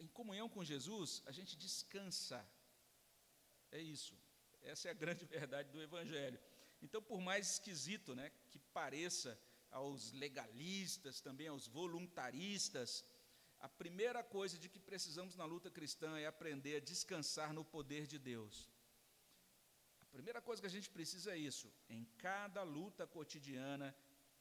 em 0.00 0.08
comunhão 0.08 0.48
com 0.48 0.64
Jesus, 0.64 1.22
a 1.26 1.32
gente 1.32 1.56
descansa. 1.56 2.44
É 3.70 3.80
isso. 3.80 4.14
Essa 4.62 4.88
é 4.88 4.90
a 4.90 4.94
grande 4.94 5.24
verdade 5.36 5.70
do 5.70 5.82
Evangelho. 5.82 6.40
Então, 6.82 7.02
por 7.02 7.20
mais 7.20 7.52
esquisito 7.52 8.14
né, 8.14 8.30
que 8.50 8.58
pareça 8.58 9.38
aos 9.70 10.12
legalistas, 10.12 11.20
também 11.20 11.48
aos 11.48 11.66
voluntaristas, 11.66 13.04
a 13.60 13.68
primeira 13.68 14.22
coisa 14.22 14.58
de 14.58 14.68
que 14.68 14.80
precisamos 14.80 15.36
na 15.36 15.44
luta 15.44 15.70
cristã 15.70 16.18
é 16.18 16.26
aprender 16.26 16.76
a 16.76 16.80
descansar 16.80 17.52
no 17.52 17.64
poder 17.64 18.06
de 18.06 18.18
Deus. 18.18 18.68
A 20.00 20.06
primeira 20.06 20.40
coisa 20.40 20.60
que 20.62 20.66
a 20.66 20.76
gente 20.76 20.90
precisa 20.90 21.32
é 21.32 21.38
isso. 21.38 21.72
Em 21.88 22.04
cada 22.16 22.62
luta 22.62 23.06
cotidiana, 23.06 23.94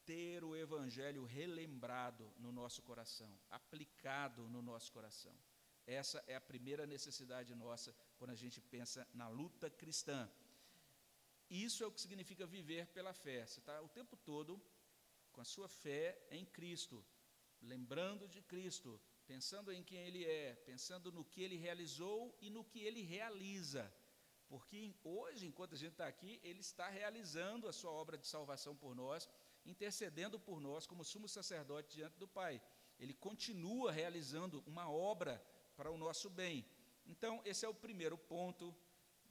ter 0.06 0.44
o 0.44 0.56
Evangelho 0.56 1.24
relembrado 1.26 2.34
no 2.40 2.52
nosso 2.52 2.82
coração, 2.82 3.32
aplicado 3.50 4.48
no 4.50 4.62
nosso 4.62 4.92
coração. 4.92 5.36
Essa 5.90 6.24
é 6.28 6.36
a 6.36 6.42
primeira 6.42 6.86
necessidade 6.86 7.56
nossa 7.56 7.96
quando 8.16 8.30
a 8.30 8.36
gente 8.36 8.62
pensa 8.62 9.08
na 9.12 9.28
luta 9.28 9.72
cristã. 9.72 10.30
Isso 11.50 11.84
é 11.84 11.88
o 11.88 11.92
que 11.92 12.00
significa 12.00 12.46
viver 12.46 12.86
pela 12.90 13.12
fé. 13.12 13.44
Você 13.44 13.60
está 13.60 13.82
o 13.82 13.90
tempo 13.90 14.16
todo 14.16 14.62
com 15.32 15.42
a 15.42 15.44
sua 15.44 15.68
fé 15.68 16.22
em 16.30 16.46
Cristo, 16.46 17.04
lembrando 17.60 18.28
de 18.28 18.40
Cristo, 18.40 19.02
pensando 19.26 19.72
em 19.72 19.84
quem 19.84 19.98
Ele 19.98 20.24
é, 20.26 20.54
pensando 20.64 21.12
no 21.12 21.26
que 21.26 21.42
Ele 21.42 21.56
realizou 21.56 22.38
e 22.40 22.52
no 22.52 22.64
que 22.64 22.82
Ele 22.82 23.02
realiza. 23.02 23.92
Porque 24.48 24.94
hoje, 25.04 25.48
enquanto 25.48 25.74
a 25.74 25.78
gente 25.78 25.94
está 25.94 26.08
aqui, 26.08 26.40
Ele 26.44 26.60
está 26.60 26.88
realizando 26.88 27.68
a 27.68 27.74
sua 27.74 27.90
obra 27.90 28.16
de 28.16 28.28
salvação 28.28 28.76
por 28.76 28.94
nós, 28.94 29.28
intercedendo 29.66 30.40
por 30.40 30.62
nós 30.62 30.86
como 30.86 31.04
sumo 31.04 31.28
sacerdote 31.28 31.96
diante 31.96 32.20
do 32.20 32.28
Pai. 32.28 32.62
Ele 33.00 33.16
continua 33.16 33.92
realizando 33.92 34.64
uma 34.68 34.88
obra 34.88 35.44
para 35.80 35.92
o 35.96 35.98
nosso 35.98 36.30
bem. 36.30 36.66
Então, 37.14 37.34
esse 37.50 37.64
é 37.66 37.70
o 37.70 37.80
primeiro 37.86 38.18
ponto, 38.18 38.66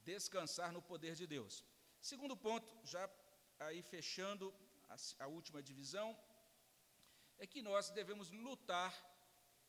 descansar 0.03 0.71
no 0.77 0.81
poder 0.91 1.15
de 1.21 1.27
Deus. 1.35 1.63
Segundo 2.01 2.35
ponto, 2.47 2.71
já 2.93 3.05
aí 3.67 3.83
fechando 3.83 4.47
a, 4.89 4.97
a 5.25 5.27
última 5.27 5.61
divisão, 5.63 6.09
é 7.39 7.47
que 7.47 7.61
nós 7.61 7.91
devemos 7.91 8.31
lutar 8.31 8.93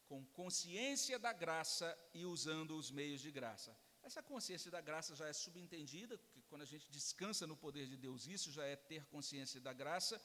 com 0.08 0.26
consciência 0.42 1.20
da 1.20 1.34
graça 1.34 1.88
e 2.14 2.24
usando 2.26 2.78
os 2.78 2.90
meios 3.00 3.20
de 3.20 3.32
graça. 3.40 3.78
Essa 4.02 4.24
consciência 4.24 4.72
da 4.72 4.80
graça 4.80 5.18
já 5.22 5.28
é 5.28 5.34
subentendida, 5.34 6.18
que 6.32 6.42
quando 6.44 6.62
a 6.62 6.72
gente 6.74 6.90
descansa 6.90 7.46
no 7.46 7.58
poder 7.58 7.88
de 7.88 7.98
Deus, 7.98 8.26
isso 8.26 8.50
já 8.58 8.64
é 8.64 8.78
ter 8.78 9.04
consciência 9.08 9.60
da 9.60 9.74
graça, 9.74 10.16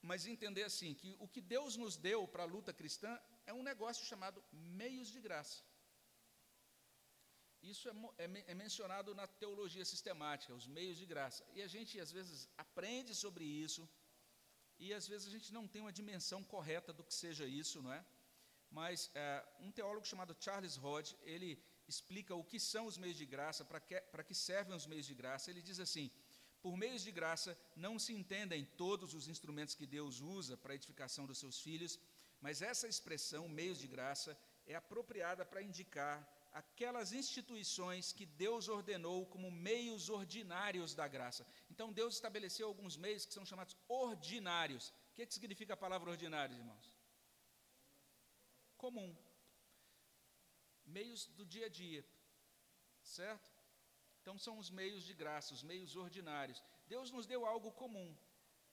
mas 0.00 0.24
entender 0.24 0.62
assim, 0.62 0.94
que 0.94 1.16
o 1.18 1.26
que 1.26 1.40
Deus 1.40 1.76
nos 1.76 1.96
deu 1.96 2.28
para 2.28 2.44
a 2.44 2.52
luta 2.56 2.72
cristã 2.72 3.20
é 3.46 3.52
um 3.52 3.62
negócio 3.62 4.04
chamado 4.04 4.42
meios 4.52 5.08
de 5.14 5.20
graça. 5.26 5.58
Isso 7.62 7.88
é, 7.88 7.94
é, 8.24 8.44
é, 8.52 8.54
mencionado 8.54 9.14
na 9.20 9.26
teologia 9.26 9.84
sistemática, 9.84 10.54
os 10.54 10.66
meios 10.66 10.96
de 10.98 11.06
graça. 11.06 11.44
E 11.54 11.62
a 11.62 11.66
gente, 11.66 11.98
às 11.98 12.12
vezes, 12.12 12.48
aprende 12.56 13.14
sobre 13.14 13.44
isso, 13.44 13.88
e 14.78 14.92
às 14.92 15.06
vezes 15.08 15.26
a 15.26 15.30
gente 15.30 15.52
não 15.52 15.66
tem 15.66 15.82
uma 15.82 15.92
dimensão 16.00 16.42
correta 16.44 16.92
do 16.92 17.02
que 17.02 17.14
seja 17.14 17.46
isso, 17.46 17.82
não 17.82 17.92
é? 17.92 18.04
Mas 18.70 19.10
é, 19.14 19.44
um 19.60 19.72
teólogo 19.72 20.06
chamado 20.06 20.36
Charles 20.38 20.76
Rod, 20.76 21.12
ele 21.22 21.50
explica 21.88 22.34
o 22.34 22.44
que 22.44 22.58
são 22.60 22.86
os 22.86 22.98
meios 22.98 23.16
de 23.16 23.24
graça, 23.24 23.64
para 23.64 23.80
que, 23.80 24.00
que 24.28 24.34
servem 24.34 24.76
os 24.76 24.86
meios 24.86 25.06
de 25.06 25.14
graça. 25.14 25.50
Ele 25.50 25.62
diz 25.62 25.80
assim: 25.80 26.10
por 26.60 26.76
meios 26.76 27.02
de 27.02 27.12
graça 27.12 27.56
não 27.76 27.98
se 27.98 28.12
entendem 28.12 28.64
todos 28.76 29.14
os 29.14 29.28
instrumentos 29.28 29.74
que 29.74 29.86
Deus 29.86 30.20
usa 30.20 30.56
para 30.56 30.72
a 30.72 30.74
edificação 30.74 31.24
dos 31.24 31.38
seus 31.38 31.60
filhos, 31.60 31.98
mas 32.40 32.62
essa 32.62 32.86
expressão, 32.86 33.48
meios 33.48 33.78
de 33.78 33.88
graça, 33.88 34.36
é 34.66 34.74
apropriada 34.74 35.44
para 35.44 35.62
indicar 35.62 36.16
aquelas 36.52 37.12
instituições 37.12 38.12
que 38.12 38.24
Deus 38.24 38.68
ordenou 38.68 39.26
como 39.26 39.50
meios 39.50 40.08
ordinários 40.08 40.94
da 40.94 41.06
graça. 41.06 41.46
Então, 41.70 41.92
Deus 41.92 42.14
estabeleceu 42.14 42.66
alguns 42.66 42.96
meios 42.96 43.26
que 43.26 43.34
são 43.34 43.44
chamados 43.44 43.76
ordinários. 43.86 44.88
O 45.10 45.14
que, 45.14 45.22
é 45.22 45.26
que 45.26 45.34
significa 45.34 45.74
a 45.74 45.76
palavra 45.76 46.10
ordinários, 46.10 46.58
irmãos? 46.58 46.94
Comum. 48.76 49.14
Meios 50.86 51.26
do 51.26 51.44
dia 51.44 51.66
a 51.66 51.68
dia. 51.68 52.04
Certo? 53.02 53.50
Então, 54.22 54.38
são 54.38 54.58
os 54.58 54.70
meios 54.70 55.04
de 55.04 55.14
graça, 55.14 55.54
os 55.54 55.62
meios 55.62 55.94
ordinários. 55.94 56.62
Deus 56.88 57.10
nos 57.10 57.26
deu 57.26 57.44
algo 57.44 57.70
comum, 57.72 58.16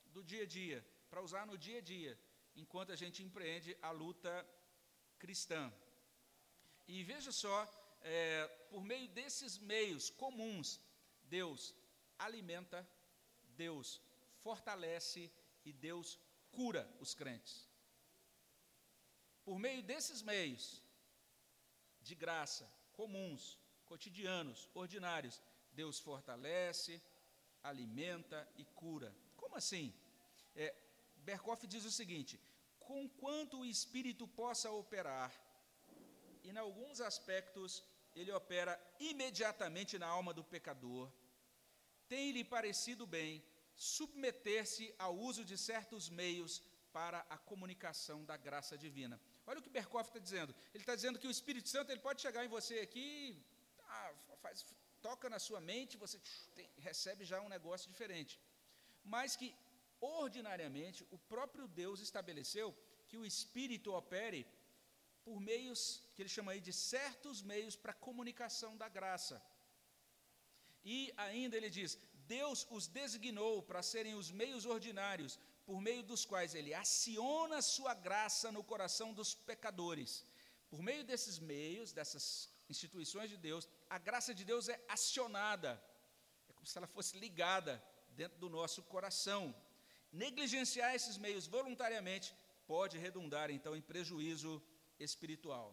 do 0.06 0.24
dia 0.24 0.44
a 0.44 0.46
dia, 0.46 0.86
para 1.10 1.22
usar 1.22 1.46
no 1.46 1.58
dia 1.58 1.80
a 1.80 1.82
dia 1.82 2.18
enquanto 2.56 2.92
a 2.92 2.96
gente 2.96 3.24
empreende 3.24 3.78
a 3.82 3.92
luta 3.92 4.48
cristã. 5.18 5.72
E 6.88 7.04
veja 7.04 7.32
só 7.32 7.58
é, 8.02 8.48
por 8.70 8.84
meio 8.84 9.08
desses 9.10 9.58
meios 9.58 10.10
comuns, 10.10 10.80
Deus 11.24 11.74
alimenta, 12.18 12.88
Deus 13.56 14.02
fortalece 14.42 15.32
e 15.66 15.72
Deus 15.72 16.20
cura 16.52 16.90
os 17.00 17.14
crentes. 17.14 17.68
Por 19.44 19.58
meio 19.60 19.82
desses 19.84 20.22
meios, 20.22 20.82
de 22.02 22.16
graça, 22.16 22.70
comuns, 22.94 23.58
cotidianos, 23.86 24.70
ordinários, 24.74 25.42
Deus 25.72 26.00
fortalece, 26.00 27.02
alimenta 27.62 28.48
e 28.58 28.66
cura. 28.66 29.16
Como 29.36 29.56
assim? 29.56 29.94
É, 30.56 30.76
Berkoff 31.30 31.66
diz 31.74 31.86
o 31.86 31.92
seguinte: 32.00 32.40
conquanto 32.80 33.60
o 33.60 33.66
Espírito 33.66 34.28
possa 34.28 34.70
operar, 34.72 35.32
e 36.44 36.50
em 36.50 36.58
alguns 36.58 37.00
aspectos 37.12 37.84
ele 38.16 38.32
opera 38.32 38.74
imediatamente 39.00 39.98
na 39.98 40.08
alma 40.08 40.34
do 40.34 40.44
pecador, 40.44 41.12
tem-lhe 42.08 42.44
parecido 42.44 43.06
bem 43.18 43.44
submeter-se 43.76 44.94
ao 45.00 45.16
uso 45.30 45.44
de 45.44 45.58
certos 45.58 46.10
meios 46.10 46.62
para 46.92 47.20
a 47.36 47.38
comunicação 47.38 48.24
da 48.24 48.38
graça 48.38 48.78
divina. 48.78 49.20
Olha 49.48 49.60
o 49.60 49.64
que 49.64 49.76
Berkoff 49.78 50.10
está 50.10 50.20
dizendo. 50.20 50.54
Ele 50.74 50.84
está 50.84 50.96
dizendo 50.96 51.20
que 51.20 51.28
o 51.28 51.36
Espírito 51.38 51.68
Santo 51.68 51.92
ele 51.92 52.00
pode 52.08 52.22
chegar 52.22 52.46
em 52.46 52.54
você 52.58 52.76
aqui, 52.80 53.44
ah, 53.90 54.14
faz, 54.44 54.64
toca 55.02 55.28
na 55.30 55.40
sua 55.40 55.60
mente, 55.60 55.98
você 55.98 56.20
tem, 56.56 56.70
recebe 56.78 57.26
já 57.26 57.42
um 57.42 57.50
negócio 57.50 57.90
diferente. 57.94 58.40
Mas 59.04 59.36
que, 59.36 59.56
ordinariamente, 60.04 61.06
o 61.16 61.18
próprio 61.34 61.68
Deus 61.68 62.00
estabeleceu 62.08 62.68
que 63.08 63.18
o 63.18 63.26
Espírito 63.26 63.94
opere 64.02 64.42
por 65.26 65.40
meios, 65.40 65.82
que 66.14 66.22
ele 66.22 66.36
chama 66.36 66.52
aí 66.52 66.62
de 66.68 66.74
certos 66.74 67.42
meios 67.42 67.76
para 67.76 68.02
comunicação 68.08 68.72
da 68.82 68.90
graça. 68.98 69.36
E 70.84 71.14
ainda 71.16 71.56
ele 71.58 71.70
diz: 71.70 71.98
Deus 72.38 72.68
os 72.70 72.88
designou 72.88 73.56
para 73.70 73.82
serem 73.82 74.16
os 74.22 74.30
meios 74.42 74.66
ordinários 74.66 75.40
por 75.66 75.80
meio 75.88 76.04
dos 76.04 76.26
quais 76.26 76.54
ele 76.54 76.74
aciona 76.74 77.62
sua 77.62 77.94
graça 77.94 78.52
no 78.52 78.64
coração 78.64 79.14
dos 79.14 79.34
pecadores. 79.34 80.26
Por 80.70 80.82
meio 80.82 81.04
desses 81.04 81.40
meios, 81.40 81.94
dessas 81.94 82.50
instituições 82.70 83.30
de 83.30 83.38
Deus, 83.38 83.68
a 83.90 83.98
graça 83.98 84.34
de 84.34 84.44
Deus 84.44 84.68
é 84.68 84.84
acionada. 84.88 85.82
É 86.50 86.54
como 86.54 86.68
se 86.68 86.78
ela 86.78 86.88
fosse 86.88 87.18
ligada 87.18 87.82
dentro 88.10 88.38
do 88.40 88.50
nosso 88.50 88.84
coração. 88.84 89.56
Negligenciar 90.14 90.94
esses 90.94 91.18
meios 91.18 91.48
voluntariamente 91.48 92.36
pode 92.68 92.98
redundar, 92.98 93.50
então, 93.50 93.76
em 93.76 93.82
prejuízo 93.82 94.62
espiritual. 95.00 95.68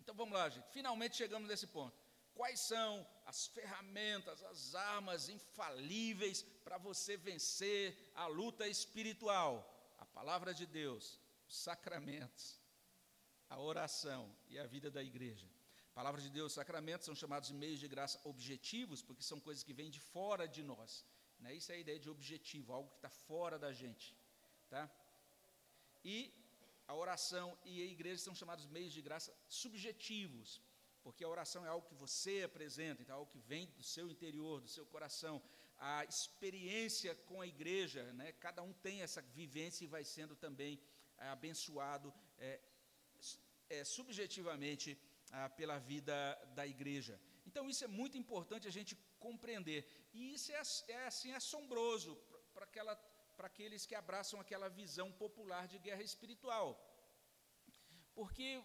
Então 0.00 0.14
vamos 0.14 0.34
lá, 0.38 0.48
gente. 0.48 0.68
Finalmente 0.70 1.16
chegamos 1.16 1.48
nesse 1.48 1.66
ponto. 1.66 1.96
Quais 2.34 2.60
são 2.60 3.06
as 3.26 3.46
ferramentas, 3.48 4.42
as 4.44 4.74
armas 4.74 5.28
infalíveis 5.28 6.42
para 6.64 6.78
você 6.78 7.16
vencer 7.16 7.96
a 8.14 8.26
luta 8.26 8.68
espiritual? 8.68 9.52
A 9.98 10.06
palavra 10.06 10.54
de 10.54 10.66
Deus, 10.66 11.18
os 11.48 11.56
sacramentos, 11.56 12.60
a 13.48 13.58
oração 13.58 14.34
e 14.48 14.58
a 14.58 14.66
vida 14.66 14.90
da 14.90 15.02
igreja. 15.02 15.48
A 15.90 15.94
palavra 15.94 16.20
de 16.20 16.30
Deus, 16.30 16.52
os 16.52 16.54
sacramentos 16.54 17.06
são 17.06 17.14
chamados 17.14 17.48
de 17.48 17.54
meios 17.54 17.80
de 17.80 17.88
graça 17.88 18.20
objetivos, 18.24 19.02
porque 19.02 19.22
são 19.22 19.40
coisas 19.40 19.64
que 19.64 19.72
vêm 19.72 19.90
de 19.90 19.98
fora 19.98 20.46
de 20.46 20.62
nós. 20.62 21.04
Né? 21.40 21.54
Isso 21.54 21.70
é 21.72 21.76
a 21.76 21.78
ideia 21.78 21.98
de 21.98 22.10
objetivo, 22.10 22.72
algo 22.72 22.90
que 22.90 22.96
está 22.96 23.10
fora 23.10 23.58
da 23.58 23.72
gente. 23.72 24.16
Tá? 24.68 24.90
E 26.04 26.32
a 26.86 26.94
oração 26.94 27.56
e 27.64 27.82
a 27.82 27.86
igreja 27.86 28.22
são 28.22 28.34
chamados 28.34 28.66
meios 28.66 28.92
de 28.92 29.02
graça 29.02 29.32
subjetivos, 29.48 30.60
porque 31.02 31.24
a 31.24 31.28
oração 31.28 31.64
é 31.64 31.68
algo 31.68 31.86
que 31.86 31.94
você 31.94 32.42
apresenta, 32.42 33.02
então 33.02 33.14
é 33.14 33.18
algo 33.18 33.30
que 33.30 33.38
vem 33.38 33.66
do 33.76 33.82
seu 33.82 34.10
interior, 34.10 34.60
do 34.60 34.68
seu 34.68 34.86
coração. 34.86 35.42
A 35.78 36.04
experiência 36.04 37.14
com 37.14 37.40
a 37.40 37.46
igreja, 37.46 38.02
né, 38.14 38.32
cada 38.32 38.62
um 38.62 38.72
tem 38.72 39.02
essa 39.02 39.22
vivência 39.22 39.84
e 39.84 39.86
vai 39.86 40.04
sendo 40.04 40.34
também 40.34 40.80
é, 41.18 41.28
abençoado 41.28 42.12
é, 42.38 42.60
é, 43.68 43.84
subjetivamente 43.84 44.98
ah, 45.32 45.48
pela 45.48 45.78
vida 45.78 46.14
da 46.54 46.66
igreja. 46.66 47.20
Então 47.46 47.68
isso 47.68 47.84
é 47.84 47.86
muito 47.86 48.16
importante 48.16 48.66
a 48.66 48.70
gente 48.70 48.96
compreender. 49.26 49.80
E 50.12 50.34
isso 50.34 50.52
é, 50.52 50.62
é 50.92 51.06
assim 51.06 51.32
assombroso 51.32 52.16
para 52.54 53.46
aqueles 53.50 53.86
que 53.86 53.94
abraçam 53.94 54.40
aquela 54.40 54.68
visão 54.68 55.10
popular 55.12 55.66
de 55.66 55.78
guerra 55.78 56.02
espiritual. 56.02 56.68
Porque 58.14 58.62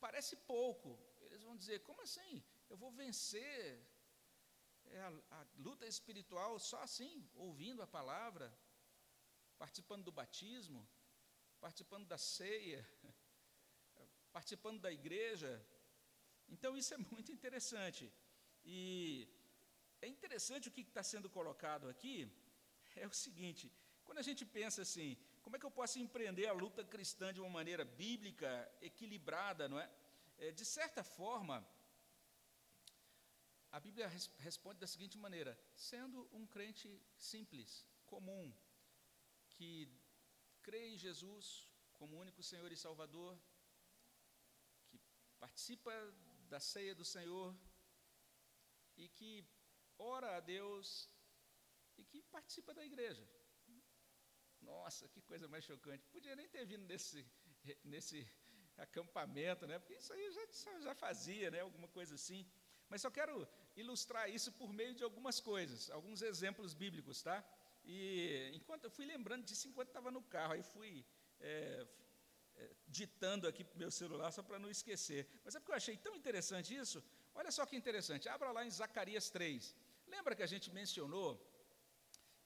parece 0.00 0.34
pouco. 0.36 0.98
Eles 1.30 1.42
vão 1.42 1.56
dizer: 1.56 1.80
como 1.80 2.02
assim? 2.02 2.42
Eu 2.68 2.76
vou 2.76 2.90
vencer 2.90 3.86
é 4.90 5.00
a, 5.00 5.12
a, 5.30 5.46
luta 5.56 5.86
espiritual 5.86 6.58
só 6.58 6.80
assim, 6.82 7.28
ouvindo 7.34 7.82
a 7.82 7.86
palavra, 7.86 8.46
participando 9.58 10.04
do 10.04 10.12
batismo, 10.12 10.88
participando 11.60 12.06
da 12.06 12.18
ceia, 12.18 12.88
participando 14.32 14.80
da 14.80 14.92
igreja. 14.92 15.64
Então 16.48 16.76
isso 16.76 16.94
é 16.94 16.98
muito 16.98 17.32
interessante. 17.32 18.12
E 18.66 19.28
é 20.02 20.08
interessante 20.08 20.68
o 20.68 20.72
que 20.72 20.80
está 20.80 21.02
sendo 21.02 21.28
colocado 21.30 21.88
aqui, 21.88 22.16
é 22.96 23.06
o 23.06 23.12
seguinte, 23.12 23.72
quando 24.04 24.18
a 24.18 24.26
gente 24.28 24.44
pensa 24.44 24.82
assim, 24.82 25.16
como 25.42 25.54
é 25.54 25.58
que 25.60 25.66
eu 25.66 25.70
posso 25.70 25.98
empreender 25.98 26.46
a 26.48 26.52
luta 26.52 26.82
cristã 26.84 27.32
de 27.32 27.40
uma 27.40 27.48
maneira 27.48 27.84
bíblica, 27.84 28.50
equilibrada, 28.80 29.68
não 29.68 29.78
é? 29.78 29.88
é 30.38 30.50
de 30.50 30.64
certa 30.64 31.04
forma, 31.04 31.56
a 33.70 33.78
Bíblia 33.78 34.08
res 34.08 34.26
responde 34.38 34.80
da 34.80 34.86
seguinte 34.86 35.16
maneira: 35.18 35.52
sendo 35.74 36.28
um 36.32 36.44
crente 36.46 36.88
simples, 37.16 37.86
comum, 38.06 38.52
que 39.50 39.70
crê 40.62 40.88
em 40.88 40.98
Jesus 40.98 41.68
como 41.94 42.18
único 42.18 42.42
Senhor 42.42 42.70
e 42.72 42.76
Salvador, 42.76 43.38
que 44.88 44.98
participa 45.38 45.92
da 46.48 46.58
ceia 46.58 46.94
do 46.94 47.04
Senhor 47.04 47.54
e 48.96 49.08
que 49.08 49.46
ora 49.98 50.36
a 50.36 50.40
Deus 50.40 51.10
e 51.96 52.04
que 52.04 52.22
participa 52.22 52.74
da 52.74 52.84
igreja. 52.84 53.26
Nossa, 54.60 55.08
que 55.08 55.20
coisa 55.22 55.46
mais 55.48 55.64
chocante. 55.64 56.06
Podia 56.08 56.34
nem 56.34 56.48
ter 56.48 56.64
vindo 56.64 56.84
nesse, 56.84 57.24
nesse 57.84 58.26
acampamento, 58.76 59.66
né? 59.66 59.78
Porque 59.78 59.94
isso 59.94 60.12
aí 60.12 60.30
já, 60.32 60.80
já 60.80 60.94
fazia, 60.94 61.50
né? 61.50 61.60
Alguma 61.60 61.88
coisa 61.88 62.14
assim. 62.14 62.46
Mas 62.88 63.02
só 63.02 63.10
quero 63.10 63.46
ilustrar 63.76 64.30
isso 64.30 64.52
por 64.52 64.72
meio 64.72 64.94
de 64.94 65.02
algumas 65.02 65.40
coisas, 65.40 65.90
alguns 65.90 66.22
exemplos 66.22 66.72
bíblicos, 66.72 67.22
tá? 67.22 67.44
E 67.84 68.50
enquanto 68.54 68.84
eu 68.84 68.90
fui 68.90 69.06
lembrando 69.06 69.44
disso 69.44 69.68
enquanto 69.68 69.88
estava 69.88 70.10
no 70.10 70.22
carro, 70.22 70.54
aí 70.54 70.62
fui 70.62 71.04
é, 71.40 71.86
é, 72.56 72.70
ditando 72.86 73.46
aqui 73.46 73.62
para 73.64 73.78
meu 73.78 73.90
celular 73.90 74.30
só 74.32 74.42
para 74.42 74.58
não 74.58 74.70
esquecer. 74.70 75.28
Mas 75.44 75.54
é 75.54 75.60
porque 75.60 75.72
eu 75.72 75.76
achei 75.76 75.96
tão 75.96 76.14
interessante 76.14 76.74
isso. 76.74 77.02
Olha 77.38 77.52
só 77.56 77.64
que 77.66 77.76
interessante. 77.76 78.28
Abra 78.28 78.50
lá 78.56 78.64
em 78.64 78.70
Zacarias 78.70 79.28
3. 79.30 79.74
Lembra 80.14 80.34
que 80.34 80.42
a 80.42 80.52
gente 80.52 80.68
mencionou 80.80 81.30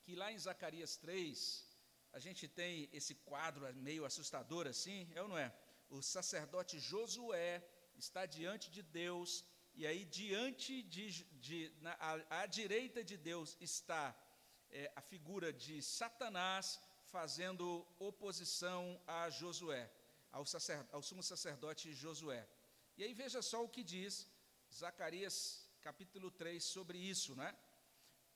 que 0.05 0.15
lá 0.17 0.29
em 0.33 0.39
Zacarias 0.39 0.97
3, 0.97 1.65
a 2.13 2.19
gente 2.19 2.49
tem 2.49 2.89
esse 2.93 3.15
quadro 3.31 3.73
meio 3.89 4.05
assustador 4.05 4.67
assim, 4.67 5.09
é 5.15 5.23
ou 5.23 5.29
não 5.29 5.39
é? 5.39 5.49
O 5.89 6.03
sacerdote 6.03 6.79
Josué 6.81 7.63
está 7.97 8.27
diante 8.27 8.67
de 8.77 8.83
Deus, 8.83 9.45
e 9.75 9.87
aí 9.87 10.05
diante 10.05 10.83
de, 10.83 11.05
de 11.47 11.73
na, 11.81 11.93
à, 12.09 12.43
à, 12.43 12.47
direita 12.47 13.05
de 13.05 13.17
Deus 13.17 13.57
está 13.61 14.05
é, 14.71 14.91
a 14.97 15.03
figura 15.13 15.53
de 15.53 15.81
Satanás 15.83 16.81
fazendo 17.17 17.87
oposição 17.99 19.01
a 19.07 19.31
Josué, 19.31 19.89
ao, 20.33 20.45
sacer, 20.45 20.85
ao 20.91 21.03
sumo 21.03 21.23
sacerdote 21.23 21.93
Josué. 21.93 22.43
E 22.97 23.05
aí 23.05 23.15
veja 23.15 23.41
só 23.41 23.65
o 23.65 23.69
que 23.69 23.85
diz 23.85 24.27
Zacarias 24.73 25.69
capítulo 25.81 26.31
3 26.31 26.63
sobre 26.63 26.99
isso, 26.99 27.35
não 27.35 27.45
é? 27.45 27.57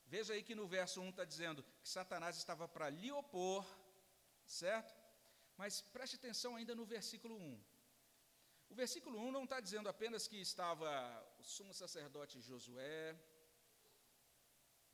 Veja 0.07 0.35
aí 0.35 0.43
que 0.43 0.55
no 0.55 0.67
verso 0.67 1.01
1 1.01 1.11
está 1.11 1.25
dizendo 1.25 1.63
que 1.63 1.89
Satanás 1.89 2.37
estava 2.37 2.67
para 2.69 2.91
lhe 2.91 3.11
opor, 3.13 3.67
certo? 4.45 4.95
Mas 5.57 5.81
preste 5.81 6.17
atenção 6.17 6.57
ainda 6.57 6.75
no 6.75 6.85
versículo 6.85 7.37
1. 7.37 7.65
O 8.71 8.75
versículo 8.75 9.19
1 9.19 9.31
não 9.31 9.45
está 9.45 9.61
dizendo 9.61 9.89
apenas 9.89 10.27
que 10.27 10.37
estava 10.37 10.91
o 11.39 11.45
sumo 11.45 11.73
sacerdote 11.73 12.41
Josué 12.41 13.17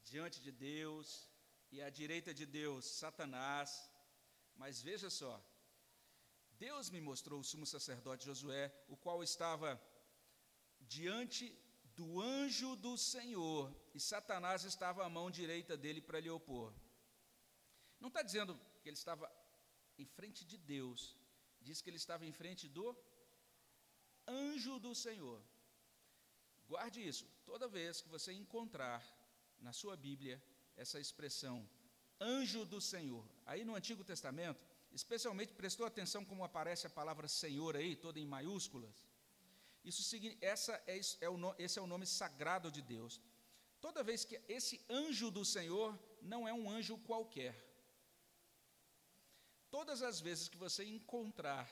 diante 0.03 0.41
de 0.41 0.53
Deus 0.53 1.29
e 1.71 1.81
à 1.81 1.89
direita 1.89 2.35
de 2.35 2.47
Deus 2.47 2.85
Satanás, 2.85 3.91
mas 4.57 4.83
veja 4.83 5.09
só, 5.09 5.43
Deus 6.59 6.91
me 6.91 7.01
mostrou 7.01 7.41
o 7.41 7.45
sumo 7.45 7.65
sacerdote 7.65 8.27
Josué, 8.27 8.73
o 8.89 8.97
qual 8.97 9.23
estava 9.23 9.81
diante 10.97 11.45
do 11.95 12.21
anjo 12.21 12.75
do 12.85 12.97
Senhor, 12.99 13.65
e 13.95 14.01
Satanás 14.01 14.65
estava 14.65 15.05
à 15.05 15.09
mão 15.09 15.31
direita 15.31 15.77
dele 15.77 16.01
para 16.01 16.19
lhe 16.19 16.31
opor. 16.39 16.75
Não 18.01 18.09
está 18.09 18.23
dizendo 18.23 18.59
que 18.83 18.89
ele 18.89 18.97
estava 18.97 19.31
em 19.97 20.07
frente 20.17 20.45
de 20.45 20.59
Deus, 20.59 21.17
diz 21.61 21.81
que 21.81 21.89
ele 21.91 21.97
estava 22.05 22.27
em 22.27 22.33
frente 22.33 22.67
do 22.69 22.87
anjo 24.27 24.81
do 24.81 24.93
Senhor. 24.95 25.41
Guarde 26.67 27.07
isso. 27.07 27.25
Toda 27.45 27.69
vez 27.69 28.01
que 28.01 28.09
você 28.09 28.33
encontrar 28.33 29.01
na 29.61 29.73
sua 29.73 29.97
Bíblia 29.97 30.43
essa 30.77 30.99
expressão 30.99 31.69
anjo 32.21 32.65
do 32.65 32.81
Senhor, 32.81 33.25
aí 33.47 33.65
no 33.65 33.77
Antigo 33.77 34.03
Testamento, 34.03 34.67
especialmente 34.91 35.53
prestou 35.53 35.87
atenção 35.87 36.25
como 36.25 36.43
aparece 36.43 36.87
a 36.87 36.91
palavra 36.91 37.29
Senhor 37.29 37.77
aí, 37.77 37.95
toda 37.95 38.19
em 38.19 38.27
maiúsculas. 38.27 39.10
Isso 39.85 40.03
essa 40.41 40.75
é, 40.87 41.01
é 41.21 41.29
o, 41.29 41.55
esse 41.59 41.79
é 41.79 41.83
o 41.83 41.87
nome 41.87 42.07
sagrado 42.07 42.71
de 42.71 42.83
Deus. 42.83 43.21
Toda 43.81 44.03
vez 44.03 44.25
que 44.25 44.41
esse 44.49 44.85
anjo 44.89 45.31
do 45.31 45.45
Senhor 45.45 45.99
não 46.21 46.47
é 46.47 46.53
um 46.53 46.69
anjo 46.69 46.99
qualquer. 46.99 47.55
Todas 49.71 50.03
as 50.03 50.21
vezes 50.21 50.49
que 50.49 50.57
você 50.57 50.85
encontrar 50.85 51.71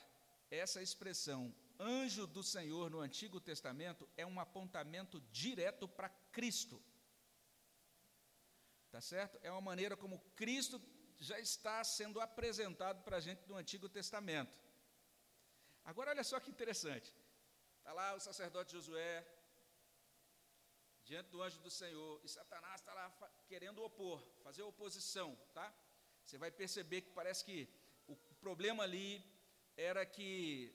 essa 0.49 0.81
expressão 0.81 1.53
anjo 1.79 2.25
do 2.25 2.43
Senhor 2.43 2.89
no 2.89 2.99
Antigo 2.99 3.39
Testamento 3.39 4.09
é 4.17 4.25
um 4.25 4.39
apontamento 4.39 5.21
direto 5.31 5.87
para 5.87 6.09
Cristo. 6.31 6.81
Tá 8.89 8.99
certo? 8.99 9.39
É 9.43 9.51
uma 9.51 9.61
maneira 9.61 9.95
como 9.95 10.19
Cristo 10.35 10.81
já 11.19 11.39
está 11.39 11.83
sendo 11.83 12.19
apresentado 12.19 13.03
para 13.03 13.17
a 13.17 13.19
gente 13.19 13.47
no 13.47 13.55
Antigo 13.55 13.87
Testamento. 13.87 14.57
Agora, 15.83 16.11
olha 16.11 16.23
só 16.23 16.39
que 16.39 16.49
interessante. 16.49 17.13
Está 17.89 18.01
lá 18.03 18.13
o 18.13 18.19
sacerdote 18.19 18.73
Josué, 18.73 19.25
diante 21.03 21.29
do 21.31 21.41
anjo 21.41 21.59
do 21.59 21.71
Senhor, 21.71 22.21
e 22.23 22.29
Satanás 22.29 22.81
está 22.81 22.93
lá 22.93 23.09
querendo 23.47 23.83
opor, 23.83 24.23
fazer 24.43 24.61
oposição, 24.61 25.35
tá? 25.55 25.73
Você 26.23 26.37
vai 26.37 26.51
perceber 26.51 27.01
que 27.01 27.09
parece 27.09 27.43
que 27.43 27.67
o 28.05 28.15
problema 28.45 28.83
ali 28.83 29.25
era 29.75 30.05
que 30.05 30.71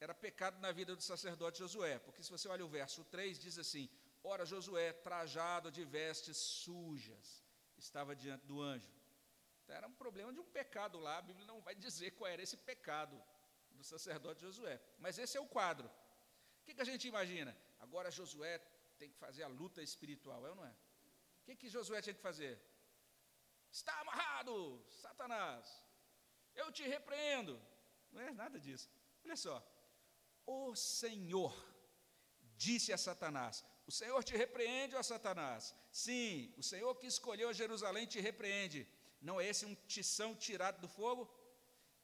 era 0.00 0.12
pecado 0.12 0.58
na 0.58 0.72
vida 0.72 0.96
do 0.96 1.02
sacerdote 1.02 1.60
Josué, 1.60 2.00
porque 2.00 2.20
se 2.20 2.32
você 2.32 2.48
olha 2.48 2.64
o 2.64 2.68
verso 2.68 3.04
3, 3.04 3.38
diz 3.38 3.56
assim: 3.56 3.88
Ora, 4.24 4.44
Josué, 4.44 4.92
trajado 4.92 5.70
de 5.70 5.84
vestes 5.84 6.36
sujas, 6.36 7.44
estava 7.76 8.16
diante 8.16 8.44
do 8.44 8.60
anjo. 8.60 8.92
Então, 9.62 9.76
era 9.76 9.86
um 9.86 9.94
problema 9.94 10.32
de 10.32 10.40
um 10.40 10.50
pecado 10.60 10.98
lá, 10.98 11.18
a 11.18 11.22
Bíblia 11.22 11.46
não 11.46 11.60
vai 11.60 11.76
dizer 11.76 12.10
qual 12.10 12.28
era 12.28 12.42
esse 12.42 12.56
pecado 12.56 13.22
do 13.70 13.84
sacerdote 13.84 14.40
Josué, 14.40 14.80
mas 14.98 15.16
esse 15.16 15.36
é 15.36 15.40
o 15.40 15.46
quadro. 15.46 15.88
O 16.64 16.66
que, 16.66 16.74
que 16.76 16.80
a 16.80 16.90
gente 16.90 17.06
imagina? 17.06 17.54
Agora 17.78 18.10
Josué 18.10 18.58
tem 18.98 19.10
que 19.10 19.18
fazer 19.18 19.42
a 19.42 19.48
luta 19.48 19.82
espiritual, 19.82 20.46
é 20.46 20.50
ou 20.50 20.56
não 20.56 20.64
é? 20.64 20.74
O 21.40 21.44
que, 21.44 21.56
que 21.56 21.68
Josué 21.68 22.00
tinha 22.00 22.14
que 22.14 22.22
fazer? 22.22 22.58
Está 23.70 23.92
amarrado, 24.00 24.82
Satanás. 25.02 25.66
Eu 26.54 26.72
te 26.72 26.84
repreendo. 26.84 27.60
Não 28.12 28.22
é 28.22 28.30
nada 28.32 28.58
disso. 28.58 28.88
Olha 29.24 29.36
só. 29.36 29.56
O 30.46 30.74
Senhor 30.74 31.52
disse 32.56 32.94
a 32.94 32.96
Satanás: 32.96 33.62
O 33.86 33.92
Senhor 33.92 34.24
te 34.24 34.34
repreende, 34.34 34.96
ó 34.96 35.02
Satanás. 35.02 35.74
Sim, 35.92 36.54
o 36.56 36.62
Senhor 36.62 36.94
que 36.94 37.06
escolheu 37.06 37.52
Jerusalém 37.52 38.06
te 38.06 38.20
repreende. 38.20 38.88
Não 39.20 39.38
é 39.38 39.46
esse 39.46 39.66
um 39.66 39.74
tição 39.86 40.34
tirado 40.34 40.80
do 40.80 40.88
fogo? 40.88 41.22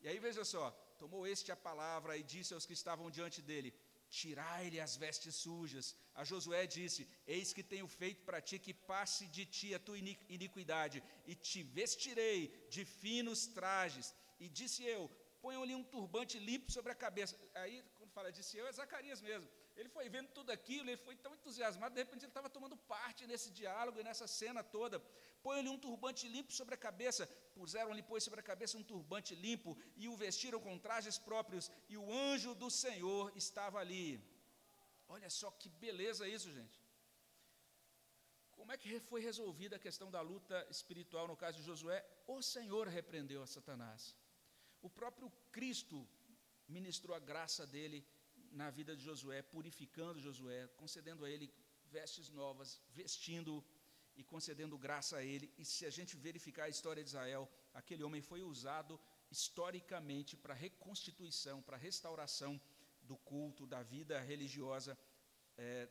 E 0.03 0.09
aí 0.09 0.18
veja 0.18 0.44
só: 0.44 0.70
tomou 0.99 1.27
este 1.27 1.51
a 1.51 1.57
palavra 1.57 2.18
e 2.18 2.23
disse 2.23 2.53
aos 2.53 2.66
que 2.66 2.75
estavam 2.75 3.11
diante 3.11 3.40
dele: 3.40 3.73
Tirai-lhe 4.18 4.81
as 4.81 4.96
vestes 5.03 5.35
sujas. 5.44 5.87
A 6.20 6.25
Josué 6.31 6.66
disse: 6.66 7.09
Eis 7.27 7.53
que 7.57 7.62
tenho 7.73 7.88
feito 8.01 8.23
para 8.29 8.40
ti 8.49 8.59
que 8.59 8.75
passe 8.92 9.27
de 9.37 9.44
ti 9.57 9.68
a 9.75 9.79
tua 9.79 9.99
iniquidade, 10.37 11.03
e 11.31 11.35
te 11.35 11.62
vestirei 11.62 12.40
de 12.75 12.85
finos 12.85 13.46
trajes. 13.59 14.09
E 14.40 14.49
disse 14.49 14.83
eu: 14.85 15.03
Ponham-lhe 15.40 15.75
um 15.75 15.85
turbante 15.94 16.38
limpo 16.38 16.70
sobre 16.77 16.92
a 16.92 17.01
cabeça. 17.05 17.35
Aí, 17.55 17.83
quando 17.96 18.11
fala 18.11 18.33
disse 18.38 18.57
eu, 18.59 18.66
é 18.66 18.73
Zacarias 18.73 19.20
mesmo. 19.23 19.49
Ele 19.77 19.88
foi 19.88 20.09
vendo 20.14 20.29
tudo 20.38 20.51
aquilo, 20.51 20.90
ele 20.90 21.03
foi 21.07 21.16
tão 21.16 21.33
entusiasmado, 21.35 21.94
de 21.94 22.03
repente 22.03 22.25
ele 22.25 22.31
estava 22.31 22.51
tomando 22.51 22.77
parte 22.77 23.27
nesse 23.27 23.51
diálogo 23.51 23.99
e 23.99 24.05
nessa 24.09 24.27
cena 24.27 24.62
toda. 24.62 25.01
Põe-lhe 25.42 25.70
um 25.70 25.79
turbante 25.79 26.29
limpo 26.29 26.53
sobre 26.53 26.75
a 26.75 26.83
cabeça. 26.87 27.29
Puseram-lhe, 27.61 28.03
pois, 28.11 28.25
sobre 28.27 28.40
a 28.40 28.49
cabeça 28.51 28.79
um 28.79 28.87
turbante 28.90 29.33
limpo 29.46 29.70
e 30.03 30.05
o 30.09 30.16
vestiram 30.16 30.61
com 30.66 30.83
trajes 30.87 31.16
próprios, 31.18 31.64
e 31.92 31.96
o 32.03 32.07
anjo 32.29 32.53
do 32.55 32.70
Senhor 32.70 33.25
estava 33.37 33.79
ali. 33.79 34.07
Olha 35.16 35.29
só 35.29 35.51
que 35.51 35.68
beleza 35.85 36.27
isso, 36.37 36.51
gente. 36.59 36.79
Como 38.57 38.73
é 38.73 38.79
que 38.83 38.99
foi 39.11 39.20
resolvida 39.20 39.77
a 39.77 39.85
questão 39.87 40.11
da 40.11 40.23
luta 40.23 40.57
espiritual 40.70 41.27
no 41.29 41.37
caso 41.37 41.59
de 41.59 41.64
Josué? 41.70 41.99
O 42.27 42.40
Senhor 42.40 42.88
repreendeu 42.88 43.42
a 43.42 43.46
Satanás. 43.46 44.16
O 44.81 44.88
próprio 44.88 45.31
Cristo 45.57 46.09
ministrou 46.66 47.14
a 47.14 47.27
graça 47.31 47.66
dele 47.66 48.01
na 48.61 48.70
vida 48.70 48.96
de 48.96 49.05
Josué, 49.05 49.42
purificando 49.42 50.25
Josué, 50.29 50.66
concedendo 50.83 51.27
a 51.27 51.31
ele 51.31 51.53
vestes 51.96 52.31
novas, 52.31 52.81
vestindo 53.01 53.62
e 54.20 54.24
concedendo 54.33 54.83
graça 54.87 55.16
a 55.18 55.24
ele. 55.33 55.46
E 55.59 55.64
se 55.64 55.83
a 55.90 55.92
gente 55.96 56.16
verificar 56.16 56.64
a 56.64 56.74
história 56.76 57.02
de 57.02 57.11
Israel, 57.12 57.48
aquele 57.80 58.04
homem 58.06 58.22
foi 58.30 58.42
usado 58.42 59.00
historicamente 59.30 60.37
para 60.37 60.54
reconstituição, 60.66 61.56
para 61.62 61.76
restauração 61.88 62.61
do 63.02 63.16
culto, 63.30 63.66
da 63.66 63.83
vida 63.83 64.20
religiosa 64.33 64.98
é, 65.56 65.88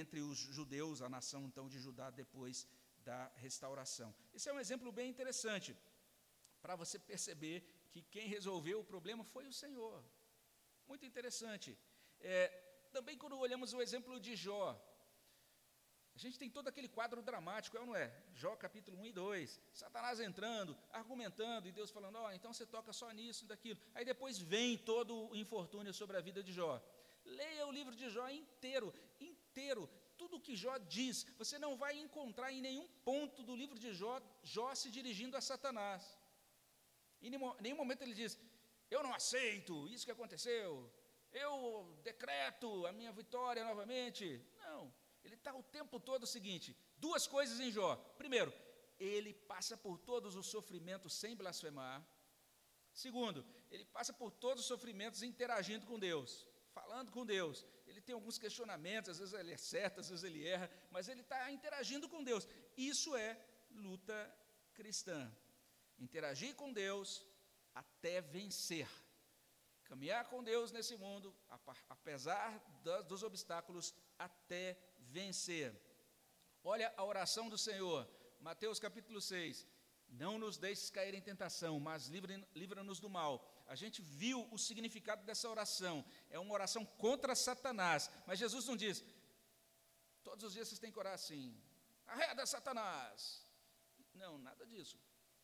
entre 0.00 0.20
os 0.20 0.38
judeus, 0.38 1.02
a 1.02 1.08
nação 1.08 1.40
então 1.46 1.66
de 1.68 1.78
Judá 1.78 2.10
depois 2.10 2.66
da 3.08 3.20
restauração. 3.46 4.14
Esse 4.34 4.48
é 4.48 4.52
um 4.52 4.60
exemplo 4.60 4.92
bem 4.92 5.08
interessante 5.14 5.76
para 6.60 6.76
você 6.76 6.98
perceber 6.98 7.56
que 7.90 8.02
quem 8.02 8.26
resolveu 8.28 8.80
o 8.80 8.88
problema 8.92 9.24
foi 9.24 9.46
o 9.46 9.52
Senhor. 9.62 10.02
Muito 10.86 11.04
interessante. 11.10 11.76
É, 12.20 12.48
também 12.92 13.16
quando 13.18 13.38
olhamos 13.38 13.72
o 13.72 13.82
exemplo 13.82 14.20
de 14.20 14.34
Jó, 14.36 14.66
a 16.14 16.18
gente 16.18 16.38
tem 16.38 16.50
todo 16.50 16.68
aquele 16.68 16.88
quadro 16.88 17.22
dramático, 17.22 17.76
é 17.76 17.80
ou 17.80 17.86
não 17.86 17.96
é? 17.96 18.12
Jó 18.34 18.54
capítulo 18.54 18.98
1 18.98 19.06
e 19.06 19.12
2, 19.12 19.60
Satanás 19.72 20.20
entrando, 20.20 20.76
argumentando, 20.90 21.68
e 21.68 21.72
Deus 21.72 21.90
falando, 21.90 22.16
ó, 22.16 22.26
oh, 22.26 22.32
então 22.32 22.52
você 22.52 22.66
toca 22.66 22.92
só 22.92 23.10
nisso 23.10 23.44
e 23.44 23.48
daquilo. 23.48 23.80
Aí 23.94 24.04
depois 24.04 24.38
vem 24.38 24.76
todo 24.76 25.30
o 25.30 25.36
infortúnio 25.36 25.92
sobre 25.94 26.16
a 26.16 26.20
vida 26.20 26.42
de 26.42 26.52
Jó. 26.52 26.82
Leia 27.24 27.66
o 27.66 27.72
livro 27.72 27.94
de 27.94 28.10
Jó 28.10 28.28
inteiro, 28.28 28.92
inteiro. 29.20 29.88
Tudo 30.18 30.40
que 30.40 30.54
Jó 30.54 30.76
diz, 30.78 31.24
você 31.38 31.58
não 31.58 31.76
vai 31.76 31.98
encontrar 31.98 32.52
em 32.52 32.60
nenhum 32.60 32.86
ponto 33.04 33.42
do 33.42 33.56
livro 33.56 33.78
de 33.78 33.94
Jó, 33.94 34.20
Jó 34.42 34.74
se 34.74 34.90
dirigindo 34.90 35.36
a 35.36 35.40
Satanás. 35.40 36.18
Em 37.22 37.30
nenhum 37.30 37.76
momento 37.76 38.02
ele 38.02 38.14
diz, 38.14 38.38
eu 38.90 39.02
não 39.02 39.14
aceito 39.14 39.88
isso 39.88 40.04
que 40.04 40.12
aconteceu, 40.12 40.92
eu 41.32 41.98
decreto 42.02 42.86
a 42.86 42.92
minha 42.92 43.12
vitória 43.12 43.64
novamente. 43.64 44.44
Não, 44.66 44.92
ele 45.24 45.34
está 45.34 45.54
o 45.54 45.62
tempo 45.62 46.00
todo 46.00 46.24
o 46.24 46.26
seguinte: 46.26 46.76
duas 46.96 47.26
coisas 47.26 47.60
em 47.60 47.70
Jó. 47.70 47.96
Primeiro, 48.16 48.52
ele 48.98 49.32
passa 49.34 49.76
por 49.76 49.98
todos 49.98 50.36
os 50.36 50.46
sofrimentos 50.46 51.12
sem 51.12 51.36
blasfemar. 51.36 52.04
Segundo, 52.92 53.44
ele 53.70 53.84
passa 53.86 54.12
por 54.12 54.30
todos 54.30 54.62
os 54.62 54.68
sofrimentos 54.68 55.22
interagindo 55.22 55.86
com 55.86 55.98
Deus, 55.98 56.46
falando 56.72 57.10
com 57.10 57.24
Deus. 57.24 57.64
Ele 57.86 58.00
tem 58.00 58.14
alguns 58.14 58.38
questionamentos, 58.38 59.10
às 59.10 59.18
vezes 59.18 59.34
ele 59.34 59.54
acerta, 59.54 60.00
às 60.00 60.08
vezes 60.08 60.24
ele 60.24 60.46
erra, 60.46 60.70
mas 60.90 61.08
ele 61.08 61.22
está 61.22 61.50
interagindo 61.50 62.08
com 62.08 62.22
Deus. 62.22 62.46
Isso 62.76 63.16
é 63.16 63.38
luta 63.70 64.34
cristã. 64.74 65.30
Interagir 65.98 66.54
com 66.54 66.72
Deus 66.72 67.24
até 67.74 68.20
vencer. 68.20 68.88
Caminhar 69.84 70.28
com 70.28 70.42
Deus 70.42 70.72
nesse 70.72 70.96
mundo, 70.96 71.34
apesar 71.88 72.58
dos 73.08 73.22
obstáculos, 73.22 73.94
até 74.18 74.72
vencer. 74.72 74.91
Olha 76.64 76.92
a 76.96 77.04
oração 77.04 77.48
do 77.48 77.58
Senhor, 77.58 78.08
Mateus 78.40 78.78
capítulo 78.78 79.20
6. 79.20 79.66
Não 80.08 80.38
nos 80.38 80.58
deixes 80.58 80.90
cair 80.90 81.14
em 81.14 81.20
tentação, 81.20 81.80
mas 81.80 82.08
livra-nos 82.54 83.00
do 83.00 83.08
mal. 83.08 83.32
A 83.66 83.74
gente 83.74 84.02
viu 84.02 84.46
o 84.50 84.58
significado 84.58 85.24
dessa 85.24 85.48
oração. 85.48 86.04
É 86.28 86.38
uma 86.38 86.52
oração 86.52 86.84
contra 86.84 87.34
Satanás. 87.34 88.10
Mas 88.26 88.38
Jesus 88.38 88.66
não 88.66 88.76
diz, 88.76 89.02
todos 90.22 90.44
os 90.44 90.52
dias 90.52 90.68
vocês 90.68 90.78
têm 90.78 90.92
que 90.92 90.98
orar 90.98 91.14
assim, 91.14 91.58
arreda 92.06 92.44
Satanás. 92.46 93.46
Não, 94.14 94.38
nada 94.38 94.66
disso. 94.66 94.98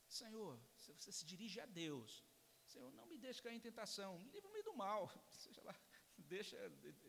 Senhor, 0.06 0.58
se 0.76 0.92
você 0.92 1.12
se 1.12 1.24
dirige 1.24 1.60
a 1.60 1.66
Deus, 1.66 2.24
Senhor, 2.66 2.90
não 2.92 3.06
me 3.06 3.16
deixe 3.16 3.42
cair 3.42 3.56
em 3.56 3.60
tentação, 3.60 4.10
livra-me 4.32 4.62
do 4.62 4.74
mal, 4.74 5.10
seja 5.32 5.62
lá, 5.62 5.74
deixa, 6.16 6.56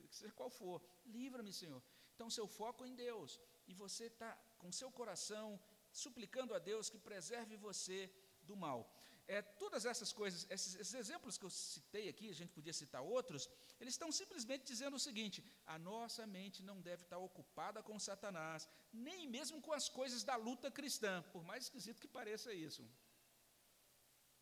seja 0.10 0.34
qual 0.34 0.50
for, 0.50 0.82
livra-me, 1.06 1.52
Senhor. 1.52 1.82
Então, 2.20 2.30
seu 2.30 2.50
foco 2.50 2.84
é 2.84 2.88
em 2.90 2.96
Deus, 2.96 3.40
e 3.66 3.74
você 3.74 4.08
está 4.08 4.30
com 4.62 4.70
seu 4.74 4.92
coração 4.92 5.58
suplicando 5.90 6.54
a 6.54 6.60
Deus 6.60 6.90
que 6.90 7.00
preserve 7.00 7.56
você 7.56 8.14
do 8.42 8.58
mal. 8.58 8.94
É, 9.26 9.42
todas 9.42 9.86
essas 9.86 10.12
coisas, 10.12 10.46
esses, 10.50 10.76
esses, 10.76 10.94
exemplos 10.94 11.38
que 11.38 11.46
eu 11.46 11.50
citei 11.50 12.10
aqui, 12.10 12.30
a 12.30 12.38
gente 12.40 12.52
podia 12.52 12.74
citar 12.74 13.02
outros, 13.02 13.48
eles 13.80 13.94
estão 13.94 14.12
simplesmente 14.12 14.66
dizendo 14.66 14.98
o 14.98 15.06
seguinte: 15.08 15.42
a 15.66 15.80
nossa 15.80 16.28
mente 16.28 16.62
não 16.62 16.82
deve 16.82 17.04
estar 17.04 17.20
ocupada 17.20 17.82
com 17.82 17.98
Satanás, 17.98 18.68
nem 18.92 19.26
mesmo 19.26 19.62
com 19.62 19.72
as 19.72 19.88
coisas 19.88 20.22
da 20.22 20.36
luta 20.36 20.70
cristã, 20.70 21.24
por 21.32 21.42
mais 21.42 21.64
esquisito 21.64 22.02
que 22.02 22.16
pareça 22.20 22.54
isso. 22.54 22.84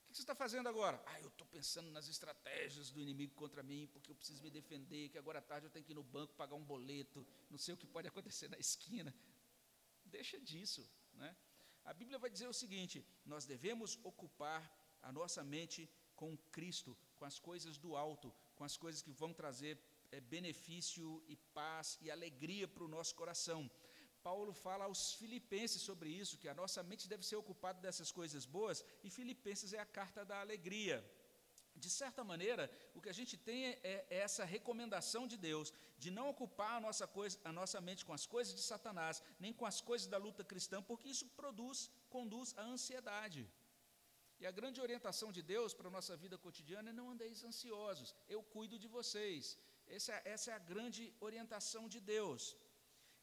Que 0.08 0.16
você 0.16 0.22
está 0.22 0.34
fazendo 0.34 0.68
agora? 0.68 1.02
Ah, 1.06 1.20
eu 1.22 1.28
estou 1.28 1.46
pensando 1.48 1.92
nas 1.92 2.08
estratégias 2.08 2.90
do 2.90 3.02
inimigo 3.02 3.34
contra 3.36 3.62
mim, 3.62 3.88
porque 3.92 4.12
eu 4.12 4.16
preciso 4.16 4.42
me 4.42 4.50
defender, 4.50 5.10
que 5.10 5.18
agora 5.18 5.40
à 5.40 5.42
tarde 5.42 5.68
eu 5.68 5.70
tenho 5.70 5.86
que 5.86 5.92
ir 5.92 5.96
no 5.96 6.04
banco 6.04 6.34
pagar 6.34 6.56
um 6.56 6.64
boleto, 6.64 7.26
não 7.50 7.58
sei 7.58 7.74
o 7.74 7.78
que 7.78 7.86
pode 7.86 8.08
acontecer 8.12 8.50
na 8.50 8.58
esquina. 8.58 9.14
Deixa 10.06 10.40
disso. 10.40 10.90
Né? 11.14 11.36
A 11.84 11.94
Bíblia 11.94 12.18
vai 12.18 12.30
dizer 12.30 12.48
o 12.48 12.54
seguinte: 12.54 13.06
nós 13.26 13.46
devemos 13.46 14.00
ocupar 14.04 14.62
a 15.02 15.12
nossa 15.12 15.44
mente 15.44 15.90
com 16.16 16.38
Cristo, 16.52 16.98
com 17.16 17.26
as 17.26 17.38
coisas 17.40 17.78
do 17.78 17.96
alto, 17.96 18.34
com 18.56 18.64
as 18.64 18.76
coisas 18.76 19.02
que 19.02 19.12
vão 19.12 19.34
trazer 19.34 19.78
é, 20.12 20.20
benefício 20.20 21.24
e 21.28 21.36
paz 21.36 21.98
e 22.02 22.10
alegria 22.10 22.68
para 22.68 22.84
o 22.84 22.88
nosso 22.88 23.14
coração. 23.16 23.70
Paulo 24.24 24.54
fala 24.54 24.86
aos 24.86 25.14
Filipenses 25.14 25.82
sobre 25.82 26.10
isso, 26.10 26.38
que 26.38 26.50
a 26.50 26.54
nossa 26.62 26.82
mente 26.84 27.08
deve 27.08 27.24
ser 27.26 27.36
ocupada 27.36 27.80
dessas 27.80 28.12
coisas 28.12 28.46
boas, 28.46 28.84
e 29.04 29.10
Filipenses 29.10 29.74
é 29.74 29.80
a 29.80 29.86
carta 29.86 30.24
da 30.26 30.40
alegria. 30.40 30.98
De 31.76 31.90
certa 31.90 32.24
maneira, 32.24 32.64
o 32.96 33.02
que 33.02 33.10
a 33.10 33.18
gente 33.20 33.36
tem 33.38 33.60
é, 33.68 33.80
é, 33.84 34.08
é 34.10 34.18
essa 34.28 34.44
recomendação 34.44 35.28
de 35.28 35.38
Deus, 35.38 35.72
de 36.04 36.10
não 36.10 36.28
ocupar 36.30 36.74
a 36.78 36.82
nossa, 36.82 37.06
coisa, 37.06 37.38
a 37.44 37.52
nossa 37.52 37.80
mente 37.80 38.06
com 38.08 38.14
as 38.14 38.26
coisas 38.26 38.54
de 38.56 38.62
Satanás, 38.62 39.22
nem 39.40 39.54
com 39.54 39.66
as 39.66 39.80
coisas 39.80 40.08
da 40.08 40.18
luta 40.18 40.44
cristã, 40.44 40.82
porque 40.82 41.10
isso 41.10 41.28
produz, 41.42 41.90
conduz 42.10 42.56
à 42.58 42.64
ansiedade. 42.64 43.48
E 44.40 44.46
a 44.46 44.52
grande 44.60 44.82
orientação 44.86 45.32
de 45.32 45.42
Deus 45.54 45.74
para 45.74 45.88
a 45.88 45.96
nossa 45.98 46.16
vida 46.24 46.38
cotidiana 46.38 46.90
é 46.90 46.94
não 46.94 47.12
andeis 47.12 47.44
ansiosos, 47.44 48.14
eu 48.28 48.42
cuido 48.42 48.78
de 48.84 48.88
vocês. 48.88 49.58
Essa, 49.88 50.22
essa 50.26 50.52
é 50.52 50.54
a 50.54 50.66
grande 50.74 51.14
orientação 51.20 51.88
de 51.88 52.00
Deus. 52.00 52.56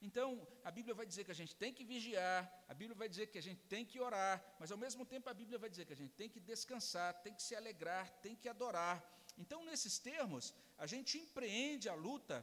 Então, 0.06 0.28
a 0.68 0.70
Bíblia 0.76 0.94
vai 0.98 1.06
dizer 1.10 1.22
que 1.26 1.34
a 1.34 1.40
gente 1.40 1.54
tem 1.60 1.72
que 1.76 1.84
vigiar, 1.92 2.40
a 2.72 2.74
Bíblia 2.80 2.96
vai 3.02 3.08
dizer 3.12 3.26
que 3.32 3.38
a 3.42 3.46
gente 3.46 3.62
tem 3.74 3.84
que 3.90 3.98
orar, 4.08 4.34
mas 4.60 4.70
ao 4.74 4.80
mesmo 4.84 5.02
tempo 5.12 5.30
a 5.30 5.36
Bíblia 5.40 5.58
vai 5.62 5.70
dizer 5.72 5.86
que 5.86 5.96
a 5.96 6.00
gente 6.00 6.14
tem 6.20 6.28
que 6.34 6.40
descansar, 6.50 7.08
tem 7.26 7.34
que 7.38 7.42
se 7.46 7.54
alegrar, 7.60 8.04
tem 8.26 8.34
que 8.42 8.48
adorar. 8.54 8.96
Então, 9.42 9.60
nesses 9.70 9.94
termos, 10.10 10.52
a 10.84 10.86
gente 10.92 11.12
empreende 11.24 11.88
a 11.88 11.96
luta 12.06 12.36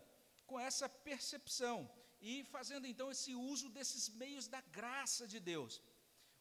com 0.50 0.60
essa 0.70 0.90
percepção 1.10 1.78
e 2.20 2.44
fazendo 2.56 2.88
então 2.92 3.08
esse 3.16 3.34
uso 3.54 3.70
desses 3.78 4.06
meios 4.24 4.48
da 4.56 4.62
graça 4.80 5.28
de 5.34 5.40
Deus. 5.52 5.74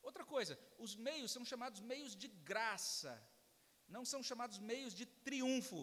Outra 0.08 0.24
coisa, 0.34 0.54
os 0.86 0.94
meios 1.08 1.32
são 1.36 1.44
chamados 1.52 1.82
meios 1.92 2.14
de 2.22 2.28
graça, 2.52 3.14
não 3.96 4.04
são 4.12 4.22
chamados 4.30 4.58
meios 4.72 4.94
de 5.00 5.06
triunfo. 5.26 5.82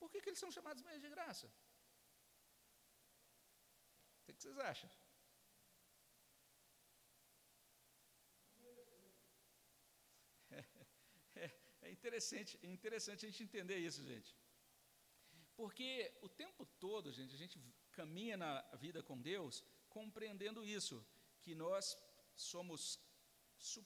Por 0.00 0.08
que, 0.10 0.22
que 0.22 0.30
eles 0.30 0.44
são 0.44 0.52
chamados 0.58 0.82
meios 0.90 1.02
de 1.06 1.10
graça? 1.16 1.48
O 4.30 4.34
que 4.34 4.42
vocês 4.42 4.58
acham? 4.58 4.90
É, 11.82 11.90
interessante, 11.90 12.58
é 12.62 12.66
interessante 12.66 13.24
a 13.24 13.28
gente 13.28 13.42
entender 13.42 13.78
isso, 13.78 14.04
gente. 14.04 14.36
Porque 15.56 16.12
o 16.20 16.28
tempo 16.28 16.66
todo, 16.78 17.10
gente, 17.10 17.34
a 17.34 17.38
gente 17.38 17.58
caminha 17.90 18.36
na 18.36 18.60
vida 18.76 19.02
com 19.02 19.18
Deus 19.18 19.64
compreendendo 19.88 20.64
isso, 20.64 21.04
que 21.40 21.54
nós 21.54 21.96
somos 22.34 23.00